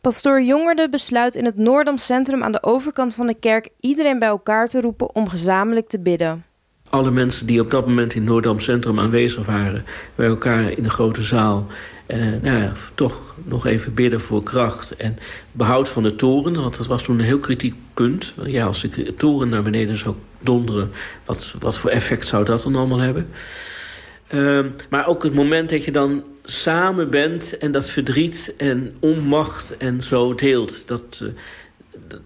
Pastoor 0.00 0.42
Jongerde 0.42 0.88
besluit 0.88 1.34
in 1.34 1.44
het 1.44 1.56
Noordam 1.56 1.98
Centrum 1.98 2.42
aan 2.42 2.52
de 2.52 2.62
overkant 2.62 3.14
van 3.14 3.26
de 3.26 3.34
kerk 3.34 3.68
iedereen 3.80 4.18
bij 4.18 4.28
elkaar 4.28 4.68
te 4.68 4.80
roepen 4.80 5.14
om 5.14 5.28
gezamenlijk 5.28 5.88
te 5.88 5.98
bidden. 5.98 6.44
Alle 6.88 7.10
mensen 7.10 7.46
die 7.46 7.60
op 7.60 7.70
dat 7.70 7.86
moment 7.86 8.14
in 8.14 8.24
Noordam 8.24 8.60
Centrum 8.60 8.98
aanwezig 8.98 9.46
waren, 9.46 9.84
bij 10.14 10.26
elkaar 10.26 10.70
in 10.70 10.82
de 10.82 10.90
grote 10.90 11.22
zaal. 11.22 11.66
En 12.06 12.34
uh, 12.34 12.42
nou 12.42 12.58
ja, 12.58 12.72
toch 12.94 13.34
nog 13.44 13.66
even 13.66 13.94
bidden 13.94 14.20
voor 14.20 14.42
kracht 14.42 14.96
en 14.96 15.18
behoud 15.52 15.88
van 15.88 16.02
de 16.02 16.16
toren. 16.16 16.54
Want 16.54 16.76
dat 16.76 16.86
was 16.86 17.02
toen 17.02 17.18
een 17.18 17.24
heel 17.24 17.38
kritiek 17.38 17.74
punt. 17.94 18.34
Ja, 18.44 18.66
als 18.66 18.80
de 18.80 19.14
toren 19.14 19.48
naar 19.48 19.62
beneden 19.62 19.98
zou 19.98 20.14
donderen, 20.40 20.90
wat, 21.24 21.54
wat 21.58 21.78
voor 21.78 21.90
effect 21.90 22.26
zou 22.26 22.44
dat 22.44 22.62
dan 22.62 22.76
allemaal 22.76 22.98
hebben? 22.98 23.28
Uh, 24.30 24.66
maar 24.90 25.06
ook 25.06 25.22
het 25.22 25.34
moment 25.34 25.70
dat 25.70 25.84
je 25.84 25.90
dan 25.90 26.24
samen 26.42 27.10
bent 27.10 27.58
en 27.58 27.72
dat 27.72 27.90
verdriet 27.90 28.54
en 28.56 28.96
onmacht 29.00 29.76
en 29.76 30.02
zo 30.02 30.34
deelt. 30.34 30.88
Dat, 30.88 31.20
uh, 31.22 31.28
dat, 32.08 32.20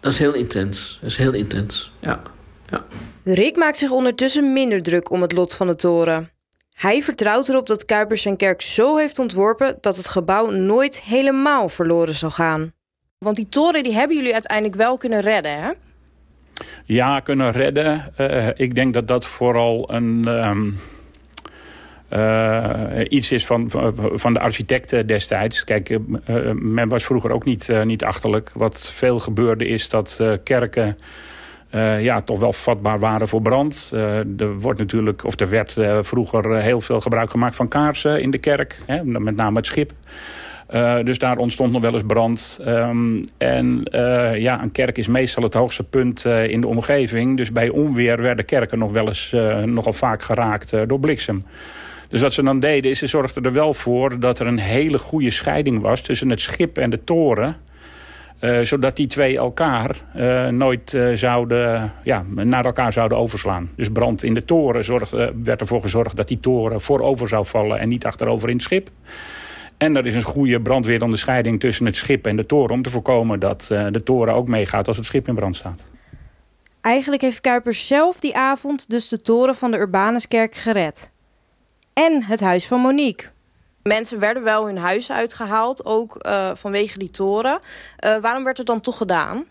dat, 0.00 0.12
is 0.12 0.18
heel 0.18 0.34
intens. 0.34 0.98
Dat 1.00 1.10
is 1.10 1.16
heel 1.16 1.32
intens, 1.32 1.92
ja. 2.00 2.22
ja. 2.70 2.84
Rick 3.24 3.56
maakt 3.56 3.78
zich 3.78 3.90
ondertussen 3.90 4.52
minder 4.52 4.82
druk 4.82 5.10
om 5.10 5.22
het 5.22 5.32
lot 5.32 5.54
van 5.54 5.66
de 5.66 5.74
toren. 5.74 6.30
Hij 6.74 7.02
vertrouwt 7.02 7.48
erop 7.48 7.66
dat 7.66 7.84
Kuipers 7.84 8.22
zijn 8.22 8.36
kerk 8.36 8.62
zo 8.62 8.96
heeft 8.96 9.18
ontworpen... 9.18 9.78
dat 9.80 9.96
het 9.96 10.08
gebouw 10.08 10.50
nooit 10.50 11.00
helemaal 11.00 11.68
verloren 11.68 12.14
zal 12.14 12.30
gaan. 12.30 12.72
Want 13.18 13.36
die 13.36 13.48
toren 13.48 13.82
die 13.82 13.94
hebben 13.94 14.16
jullie 14.16 14.32
uiteindelijk 14.32 14.76
wel 14.76 14.96
kunnen 14.96 15.20
redden, 15.20 15.62
hè? 15.62 15.70
Ja, 16.84 17.20
kunnen 17.20 17.52
redden. 17.52 18.12
Uh, 18.20 18.48
ik 18.54 18.74
denk 18.74 18.94
dat 18.94 19.08
dat 19.08 19.26
vooral 19.26 19.92
een... 19.92 20.26
Um 20.26 20.78
iets 23.08 23.32
is 23.32 23.46
van, 23.46 23.70
van 24.12 24.32
de 24.32 24.40
architecten 24.40 25.06
destijds. 25.06 25.64
Kijk, 25.64 25.98
men 26.54 26.88
was 26.88 27.04
vroeger 27.04 27.30
ook 27.30 27.44
niet, 27.44 27.68
niet 27.84 28.04
achterlijk. 28.04 28.50
Wat 28.54 28.92
veel 28.94 29.18
gebeurde 29.18 29.66
is 29.66 29.88
dat 29.88 30.20
kerken 30.44 30.96
uh, 31.74 32.02
ja, 32.02 32.20
toch 32.20 32.40
wel 32.40 32.52
vatbaar 32.52 32.98
waren 32.98 33.28
voor 33.28 33.42
brand. 33.42 33.90
Uh, 33.94 34.40
er, 34.40 34.58
wordt 34.58 34.78
natuurlijk, 34.78 35.24
of 35.24 35.40
er 35.40 35.48
werd 35.48 35.76
uh, 35.76 35.98
vroeger 36.00 36.56
heel 36.56 36.80
veel 36.80 37.00
gebruik 37.00 37.30
gemaakt 37.30 37.56
van 37.56 37.68
kaarsen 37.68 38.22
in 38.22 38.30
de 38.30 38.38
kerk. 38.38 38.78
Hè, 38.86 39.04
met 39.04 39.36
name 39.36 39.56
het 39.56 39.66
schip. 39.66 39.92
dus 41.04 41.18
daar 41.18 41.36
ontstond 41.36 41.72
nog 41.72 41.82
wel 41.82 41.92
eens 41.92 42.02
brand. 42.06 42.60
Um, 42.66 43.24
en 43.38 43.80
ja, 44.34 44.62
een 44.62 44.72
kerk 44.72 44.98
is 44.98 45.06
meestal 45.06 45.42
het 45.42 45.54
hoogste 45.54 45.84
punt 45.84 46.24
in 46.24 46.60
de 46.60 46.66
omgeving. 46.66 47.36
Dus 47.36 47.52
bij 47.52 47.68
onweer 47.68 48.22
werden 48.22 48.44
kerken 48.44 48.78
nog 48.78 48.92
wel 48.92 49.06
eens 49.06 49.30
nogal 49.64 49.92
vaak 49.92 50.22
geraakt 50.22 50.70
door 50.86 51.00
bliksem. 51.00 51.42
Dus 52.08 52.20
wat 52.20 52.32
ze 52.32 52.42
dan 52.42 52.60
deden 52.60 52.90
is, 52.90 52.98
ze 52.98 53.06
zorgden 53.06 53.44
er 53.44 53.52
wel 53.52 53.74
voor 53.74 54.18
dat 54.18 54.38
er 54.38 54.46
een 54.46 54.58
hele 54.58 54.98
goede 54.98 55.30
scheiding 55.30 55.80
was 55.80 56.00
tussen 56.00 56.30
het 56.30 56.40
schip 56.40 56.78
en 56.78 56.90
de 56.90 57.04
toren. 57.04 57.56
Uh, 58.40 58.60
zodat 58.60 58.96
die 58.96 59.06
twee 59.06 59.36
elkaar 59.36 59.96
uh, 60.16 60.48
nooit 60.48 60.92
uh, 60.92 61.16
zouden, 61.16 61.92
ja, 62.04 62.24
naar 62.34 62.64
elkaar 62.64 62.92
zouden 62.92 63.18
overslaan. 63.18 63.70
Dus 63.76 63.88
brand 63.88 64.22
in 64.22 64.34
de 64.34 64.44
toren 64.44 64.84
zorgde, 64.84 65.34
werd 65.42 65.60
ervoor 65.60 65.80
gezorgd 65.80 66.16
dat 66.16 66.28
die 66.28 66.40
toren 66.40 66.80
voorover 66.80 67.28
zou 67.28 67.46
vallen 67.46 67.78
en 67.78 67.88
niet 67.88 68.04
achterover 68.06 68.48
in 68.48 68.54
het 68.54 68.64
schip. 68.64 68.90
En 69.76 69.96
er 69.96 70.06
is 70.06 70.14
een 70.14 70.22
goede 70.22 70.60
brandweeronderscheiding 70.60 71.60
tussen 71.60 71.86
het 71.86 71.96
schip 71.96 72.26
en 72.26 72.36
de 72.36 72.46
toren... 72.46 72.74
om 72.74 72.82
te 72.82 72.90
voorkomen 72.90 73.40
dat 73.40 73.64
de 73.68 74.02
toren 74.04 74.34
ook 74.34 74.48
meegaat 74.48 74.88
als 74.88 74.96
het 74.96 75.06
schip 75.06 75.28
in 75.28 75.34
brand 75.34 75.56
staat. 75.56 75.90
Eigenlijk 76.80 77.22
heeft 77.22 77.40
Kuipers 77.40 77.86
zelf 77.86 78.20
die 78.20 78.36
avond 78.36 78.90
dus 78.90 79.08
de 79.08 79.16
toren 79.18 79.54
van 79.54 79.70
de 79.70 79.78
Urbanuskerk 79.78 80.54
gered. 80.54 81.10
En 82.06 82.22
het 82.22 82.40
huis 82.40 82.66
van 82.66 82.80
Monique. 82.80 83.28
Mensen 83.82 84.18
werden 84.18 84.42
wel 84.42 84.66
hun 84.66 84.76
huis 84.76 85.12
uitgehaald, 85.12 85.84
ook 85.84 86.26
uh, 86.26 86.50
vanwege 86.54 86.98
die 86.98 87.10
toren. 87.10 87.58
Uh, 88.04 88.16
waarom 88.16 88.44
werd 88.44 88.58
het 88.58 88.66
dan 88.66 88.80
toch 88.80 88.96
gedaan? 88.96 89.44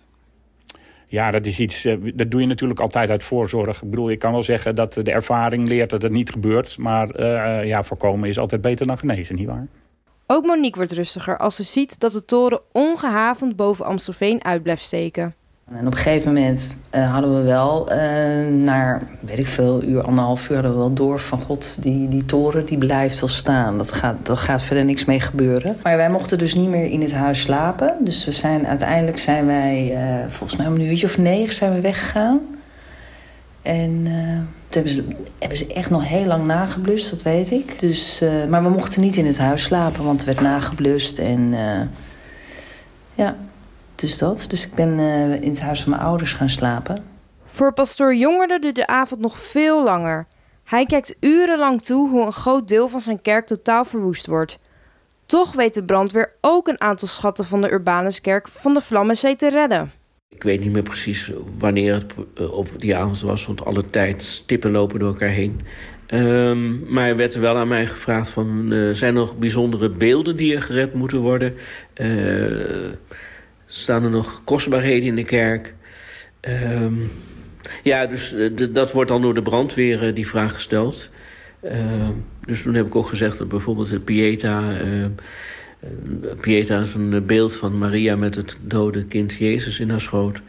Ja, 1.07 1.31
dat 1.31 1.45
is 1.45 1.59
iets, 1.59 1.85
uh, 1.85 2.11
dat 2.13 2.31
doe 2.31 2.41
je 2.41 2.47
natuurlijk 2.47 2.79
altijd 2.79 3.09
uit 3.09 3.23
voorzorg. 3.23 3.81
Ik 3.81 3.89
bedoel, 3.89 4.09
ik 4.09 4.19
kan 4.19 4.31
wel 4.31 4.43
zeggen 4.43 4.75
dat 4.75 4.93
de 4.93 5.11
ervaring 5.11 5.67
leert 5.67 5.89
dat 5.89 6.01
het 6.01 6.11
niet 6.11 6.29
gebeurt. 6.29 6.77
Maar 6.77 7.25
ja, 7.65 7.83
voorkomen 7.83 8.29
is 8.29 8.39
altijd 8.39 8.61
beter 8.61 8.87
dan 8.87 8.97
genezen, 8.97 9.35
nietwaar? 9.35 9.67
Ook 10.27 10.45
Monique 10.45 10.77
wordt 10.77 10.91
rustiger 10.91 11.37
als 11.37 11.55
ze 11.55 11.63
ziet 11.63 11.99
dat 11.99 12.11
de 12.11 12.25
toren 12.25 12.61
ongehavend 12.71 13.55
boven 13.55 13.85
Amstelveen 13.85 14.43
uit 14.43 14.63
blijft 14.63 14.83
steken. 14.83 15.35
En 15.71 15.87
op 15.87 15.91
een 15.91 15.97
gegeven 15.97 16.33
moment 16.33 16.69
uh, 16.95 17.11
hadden 17.11 17.35
we 17.35 17.41
wel, 17.41 17.91
uh, 17.91 17.97
na 18.47 18.99
weet 19.19 19.39
ik 19.39 19.47
veel, 19.47 19.83
uur, 19.83 20.01
anderhalf 20.01 20.49
uur, 20.49 20.53
hadden 20.53 20.71
we 20.71 20.77
wel 20.77 20.93
door 20.93 21.19
van 21.19 21.39
god, 21.39 21.77
die, 21.81 22.07
die 22.07 22.25
toren 22.25 22.65
die 22.65 22.77
blijft 22.77 23.19
wel 23.19 23.29
staan. 23.29 23.77
Dat 23.77 23.91
gaat, 23.91 24.15
dat 24.23 24.37
gaat 24.37 24.63
verder 24.63 24.85
niks 24.85 25.05
mee 25.05 25.19
gebeuren. 25.19 25.77
Maar 25.83 25.97
wij 25.97 26.09
mochten 26.09 26.37
dus 26.37 26.55
niet 26.55 26.69
meer 26.69 26.85
in 26.85 27.01
het 27.01 27.11
huis 27.11 27.41
slapen. 27.41 27.95
Dus 27.99 28.25
we 28.25 28.31
zijn, 28.31 28.67
uiteindelijk 28.67 29.17
zijn 29.17 29.45
wij, 29.45 29.91
uh, 29.91 30.31
volgens 30.31 30.55
mij 30.59 30.67
om 30.67 30.73
een 30.73 30.81
uurtje 30.81 31.05
of 31.05 31.17
negen 31.17 31.53
zijn 31.53 31.73
we 31.73 31.81
weggegaan. 31.81 32.39
En 33.61 34.03
toen 34.69 34.83
hebben 34.83 34.91
ze, 34.91 35.03
hebben 35.39 35.57
ze 35.57 35.73
echt 35.73 35.89
nog 35.89 36.07
heel 36.07 36.25
lang 36.25 36.45
nageblust, 36.45 37.09
dat 37.09 37.21
weet 37.21 37.51
ik. 37.51 37.79
Dus, 37.79 38.21
maar 38.49 38.63
we 38.63 38.69
mochten 38.69 39.01
niet 39.01 39.17
in 39.17 39.25
het 39.25 39.37
huis 39.37 39.63
slapen, 39.63 40.03
want 40.03 40.17
het 40.17 40.25
werd 40.25 40.41
nageblust 40.41 41.19
en 41.19 41.53
ja... 43.13 43.35
Dus 43.97 44.17
dat. 44.17 44.45
Dus 44.49 44.67
ik 44.67 44.73
ben 44.73 44.99
uh, 44.99 45.33
in 45.33 45.49
het 45.49 45.59
huis 45.59 45.81
van 45.81 45.89
mijn 45.89 46.01
ouders 46.01 46.33
gaan 46.33 46.49
slapen. 46.49 47.03
Voor 47.45 47.73
pastoor 47.73 48.15
Jongerde 48.15 48.59
duurt 48.59 48.75
de 48.75 48.87
avond 48.87 49.21
nog 49.21 49.39
veel 49.39 49.83
langer. 49.83 50.27
Hij 50.63 50.85
kijkt 50.85 51.15
urenlang 51.19 51.81
toe 51.81 52.09
hoe 52.09 52.25
een 52.25 52.31
groot 52.31 52.67
deel 52.67 52.87
van 52.89 53.01
zijn 53.01 53.21
kerk 53.21 53.47
totaal 53.47 53.85
verwoest 53.85 54.27
wordt. 54.27 54.59
Toch 55.25 55.53
weet 55.53 55.73
de 55.73 55.83
brandweer 55.83 56.33
ook 56.41 56.67
een 56.67 56.81
aantal 56.81 57.07
schatten 57.07 57.45
van 57.45 57.61
de 57.61 57.71
Urbanuskerk 57.71 58.47
van 58.47 58.73
de 58.73 58.81
Vlammenzee 58.81 59.35
te 59.35 59.49
redden. 59.49 59.91
Ik 60.29 60.43
weet 60.43 60.59
niet 60.59 60.71
meer 60.71 60.83
precies 60.83 61.31
wanneer 61.57 61.93
het 61.93 62.13
eh, 62.35 62.53
op 62.53 62.67
die 62.77 62.95
avond 62.95 63.21
was, 63.21 63.45
want 63.45 63.65
alle 63.65 63.89
tijd 63.89 64.23
stippen 64.23 64.71
lopen 64.71 64.99
door 64.99 65.09
elkaar 65.09 65.29
heen. 65.29 65.61
Um, 66.07 66.93
maar 66.93 67.07
er 67.07 67.15
werd 67.15 67.33
er 67.33 67.41
wel 67.41 67.57
aan 67.57 67.67
mij 67.67 67.87
gevraagd 67.87 68.29
van, 68.29 68.73
uh, 68.73 68.93
zijn 68.93 69.15
er 69.15 69.19
nog 69.19 69.37
bijzondere 69.37 69.89
beelden 69.89 70.35
die 70.35 70.55
er 70.55 70.61
gered 70.61 70.93
moeten 70.93 71.19
worden? 71.19 71.53
Uh, 72.01 72.91
staan 73.67 74.03
er 74.03 74.09
nog 74.09 74.43
kostbaarheden 74.43 75.07
in 75.07 75.15
de 75.15 75.23
kerk. 75.23 75.75
Um, 76.41 77.11
ja, 77.83 78.05
dus 78.05 78.33
uh, 78.33 78.67
dat 78.71 78.91
wordt 78.91 79.09
dan 79.09 79.21
door 79.21 79.33
de 79.33 79.41
brandweer 79.41 80.07
uh, 80.07 80.15
die 80.15 80.27
vraag 80.27 80.53
gesteld. 80.53 81.09
Uh, 81.63 81.71
dus 82.45 82.61
toen 82.61 82.73
heb 82.73 82.87
ik 82.87 82.95
ook 82.95 83.07
gezegd 83.07 83.37
dat 83.37 83.47
bijvoorbeeld 83.47 83.89
de 83.89 83.99
Pieta... 83.99 84.77
Ehm, 84.79 85.11
Pieta 86.41 86.81
is 86.81 86.93
een 86.93 87.25
beeld 87.25 87.55
van 87.55 87.77
Maria 87.77 88.15
met 88.15 88.35
het 88.35 88.57
dode 88.61 89.05
kind 89.05 89.33
Jezus 89.33 89.79
in 89.79 89.89
haar 89.89 90.01
schoot. 90.01 90.41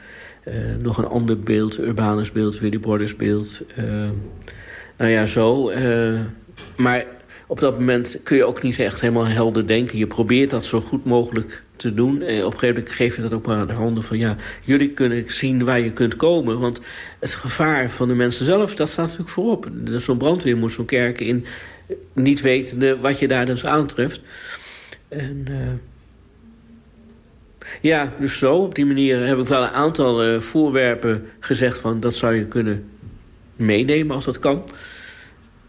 nog 0.78 0.98
een 0.98 1.06
ander 1.06 1.40
beeld, 1.40 1.78
Urbanus 1.78 2.32
beeld, 2.32 2.58
Willy 2.58 2.80
Borders 2.80 3.16
beeld. 3.16 3.62
nou 4.96 5.10
ja, 5.10 5.26
zo. 5.26 5.72
maar 6.76 7.04
op 7.46 7.60
dat 7.60 7.78
moment 7.78 8.20
kun 8.22 8.36
je 8.36 8.44
ook 8.44 8.62
niet 8.62 8.78
echt 8.78 9.00
helemaal 9.00 9.26
helder 9.26 9.66
denken. 9.66 9.98
Je 9.98 10.06
probeert 10.06 10.50
dat 10.50 10.64
zo 10.64 10.80
goed 10.80 11.04
mogelijk 11.04 11.62
te 11.78 11.94
doen. 11.94 12.22
En 12.22 12.44
op 12.44 12.52
een 12.52 12.58
gegeven 12.58 12.74
moment 12.74 12.94
geef 12.94 13.16
je 13.16 13.22
dat 13.22 13.32
ook 13.32 13.46
maar 13.46 13.56
aan 13.56 13.66
de 13.66 13.72
handen 13.72 14.02
van... 14.02 14.18
ja, 14.18 14.36
jullie 14.64 14.92
kunnen 14.92 15.24
zien 15.26 15.64
waar 15.64 15.80
je 15.80 15.92
kunt 15.92 16.16
komen. 16.16 16.58
Want 16.58 16.80
het 17.18 17.34
gevaar 17.34 17.90
van 17.90 18.08
de 18.08 18.14
mensen 18.14 18.44
zelf, 18.44 18.74
dat 18.74 18.88
staat 18.88 19.04
natuurlijk 19.04 19.30
voorop. 19.30 19.70
Zo'n 19.84 20.18
brandweer 20.18 20.56
moet 20.56 20.72
zo'n 20.72 20.84
kerk 20.84 21.20
in, 21.20 21.44
niet 22.12 22.40
wetende 22.40 22.98
wat 22.98 23.18
je 23.18 23.28
daar 23.28 23.46
dus 23.46 23.66
aantreft. 23.66 24.20
En... 25.08 25.46
Uh, 25.50 25.56
ja, 27.80 28.12
dus 28.20 28.38
zo, 28.38 28.54
op 28.54 28.74
die 28.74 28.86
manier 28.86 29.26
heb 29.26 29.38
ik 29.38 29.46
wel 29.46 29.62
een 29.62 29.68
aantal 29.68 30.40
voorwerpen 30.40 31.26
gezegd 31.40 31.78
van... 31.78 32.00
dat 32.00 32.14
zou 32.14 32.34
je 32.34 32.44
kunnen 32.44 32.88
meenemen 33.56 34.14
als 34.14 34.24
dat 34.24 34.38
kan. 34.38 34.64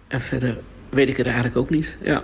En 0.08 0.22
verder 0.22 0.58
weet 0.90 1.10
ik 1.10 1.18
het 1.18 1.26
eigenlijk 1.26 1.58
ook 1.58 1.70
niet, 1.70 1.98
ja. 2.02 2.24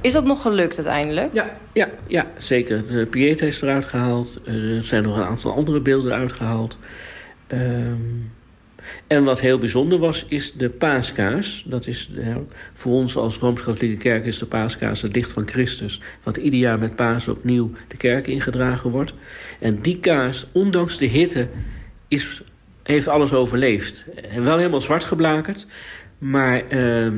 Is 0.00 0.12
dat 0.12 0.24
nog 0.24 0.42
gelukt 0.42 0.76
uiteindelijk? 0.76 1.32
Ja, 1.32 1.56
ja, 1.72 1.90
ja 2.06 2.26
zeker. 2.36 2.86
De 2.86 3.06
Pieta 3.06 3.46
is 3.46 3.62
eruit 3.62 3.84
gehaald. 3.84 4.40
Er 4.44 4.84
zijn 4.84 5.02
nog 5.02 5.16
een 5.16 5.22
aantal 5.22 5.54
andere 5.54 5.80
beelden 5.80 6.12
uitgehaald. 6.12 6.78
Um, 7.52 8.32
en 9.06 9.24
wat 9.24 9.40
heel 9.40 9.58
bijzonder 9.58 9.98
was, 9.98 10.24
is 10.28 10.52
de 10.52 10.70
paaskaars. 10.70 11.64
Dat 11.66 11.86
is 11.86 12.10
voor 12.74 12.92
ons 12.92 13.16
als 13.16 13.36
Rooms-Katholieke 13.36 13.96
Kerk 13.96 14.24
is 14.24 14.38
de 14.38 14.46
paaskaars 14.46 15.02
het 15.02 15.14
licht 15.14 15.32
van 15.32 15.48
Christus. 15.48 16.00
Wat 16.22 16.36
ieder 16.36 16.58
jaar 16.58 16.78
met 16.78 16.96
paas 16.96 17.28
opnieuw 17.28 17.70
de 17.88 17.96
kerk 17.96 18.26
ingedragen 18.26 18.90
wordt. 18.90 19.14
En 19.58 19.80
die 19.80 19.98
kaars, 19.98 20.46
ondanks 20.52 20.98
de 20.98 21.06
hitte, 21.06 21.48
is, 22.08 22.42
heeft 22.82 23.08
alles 23.08 23.32
overleefd. 23.32 24.04
Wel 24.34 24.56
helemaal 24.56 24.80
zwart 24.80 25.04
geblakerd, 25.04 25.66
maar 26.18 26.62
uh, 26.72 27.12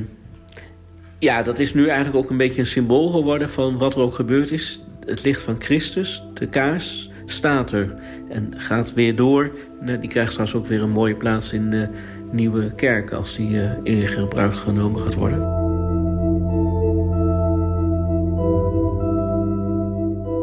ja, 1.23 1.43
dat 1.43 1.59
is 1.59 1.75
nu 1.75 1.87
eigenlijk 1.87 2.17
ook 2.17 2.31
een 2.31 2.37
beetje 2.37 2.61
een 2.61 2.67
symbool 2.67 3.09
geworden 3.09 3.51
van 3.51 3.79
wat 3.79 3.95
er 3.95 4.01
ook 4.01 4.15
gebeurd 4.15 4.51
is. 4.51 4.85
Het 5.07 5.23
licht 5.25 5.43
van 5.43 5.57
Christus, 5.59 6.27
de 6.35 6.47
kaars, 6.47 7.11
staat 7.27 7.71
er 7.71 7.95
en 8.29 8.55
gaat 8.57 8.93
weer 8.93 9.17
door. 9.17 9.53
Nou, 9.81 9.99
die 9.99 10.09
krijgt 10.09 10.33
straks 10.33 10.55
ook 10.55 10.67
weer 10.67 10.83
een 10.83 10.91
mooie 10.91 11.17
plaats 11.17 11.53
in 11.53 11.71
de 11.71 11.89
nieuwe 12.31 12.75
kerk 12.75 13.13
als 13.13 13.37
die 13.37 13.51
uh, 13.51 13.71
in 13.83 14.09
gebruik 14.09 14.55
genomen 14.55 15.01
gaat 15.01 15.15
worden. 15.15 15.39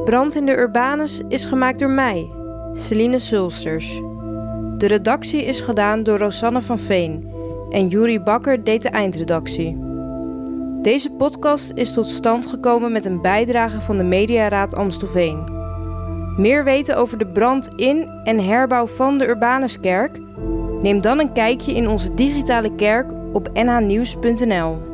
Brand 0.06 0.36
in 0.36 0.46
de 0.46 0.58
Urbanus 0.58 1.22
is 1.28 1.46
gemaakt 1.46 1.80
door 1.80 1.90
mij, 1.90 2.30
Celine 2.74 3.20
Sulsters. 3.20 4.02
De 4.78 4.88
redactie 4.88 5.46
is 5.46 5.62
gedaan 5.62 6.04
door 6.04 6.18
Rosanne 6.18 6.62
van 6.62 6.80
Veen 6.80 7.32
en 7.70 7.88
Juri 7.88 8.20
Bakker 8.20 8.64
deed 8.64 8.82
de 8.82 8.90
eindredactie. 8.90 9.89
Deze 10.82 11.12
podcast 11.12 11.72
is 11.76 11.94
tot 11.94 12.08
stand 12.08 12.46
gekomen 12.46 12.92
met 12.92 13.06
een 13.06 13.22
bijdrage 13.22 13.82
van 13.82 13.98
de 13.98 14.04
Mediaraad 14.04 14.76
Amstelveen. 14.76 15.44
Meer 16.38 16.64
weten 16.64 16.98
over 16.98 17.18
de 17.18 17.28
brand 17.28 17.68
in 17.76 18.08
en 18.24 18.40
herbouw 18.40 18.88
van 18.88 19.18
de 19.18 19.28
Urbanuskerk? 19.28 20.20
Neem 20.82 21.02
dan 21.02 21.20
een 21.20 21.34
kijkje 21.34 21.74
in 21.74 21.88
onze 21.88 22.14
digitale 22.14 22.76
kerk 22.76 23.12
op 23.34 23.50
nhnieuws.nl. 23.54 24.89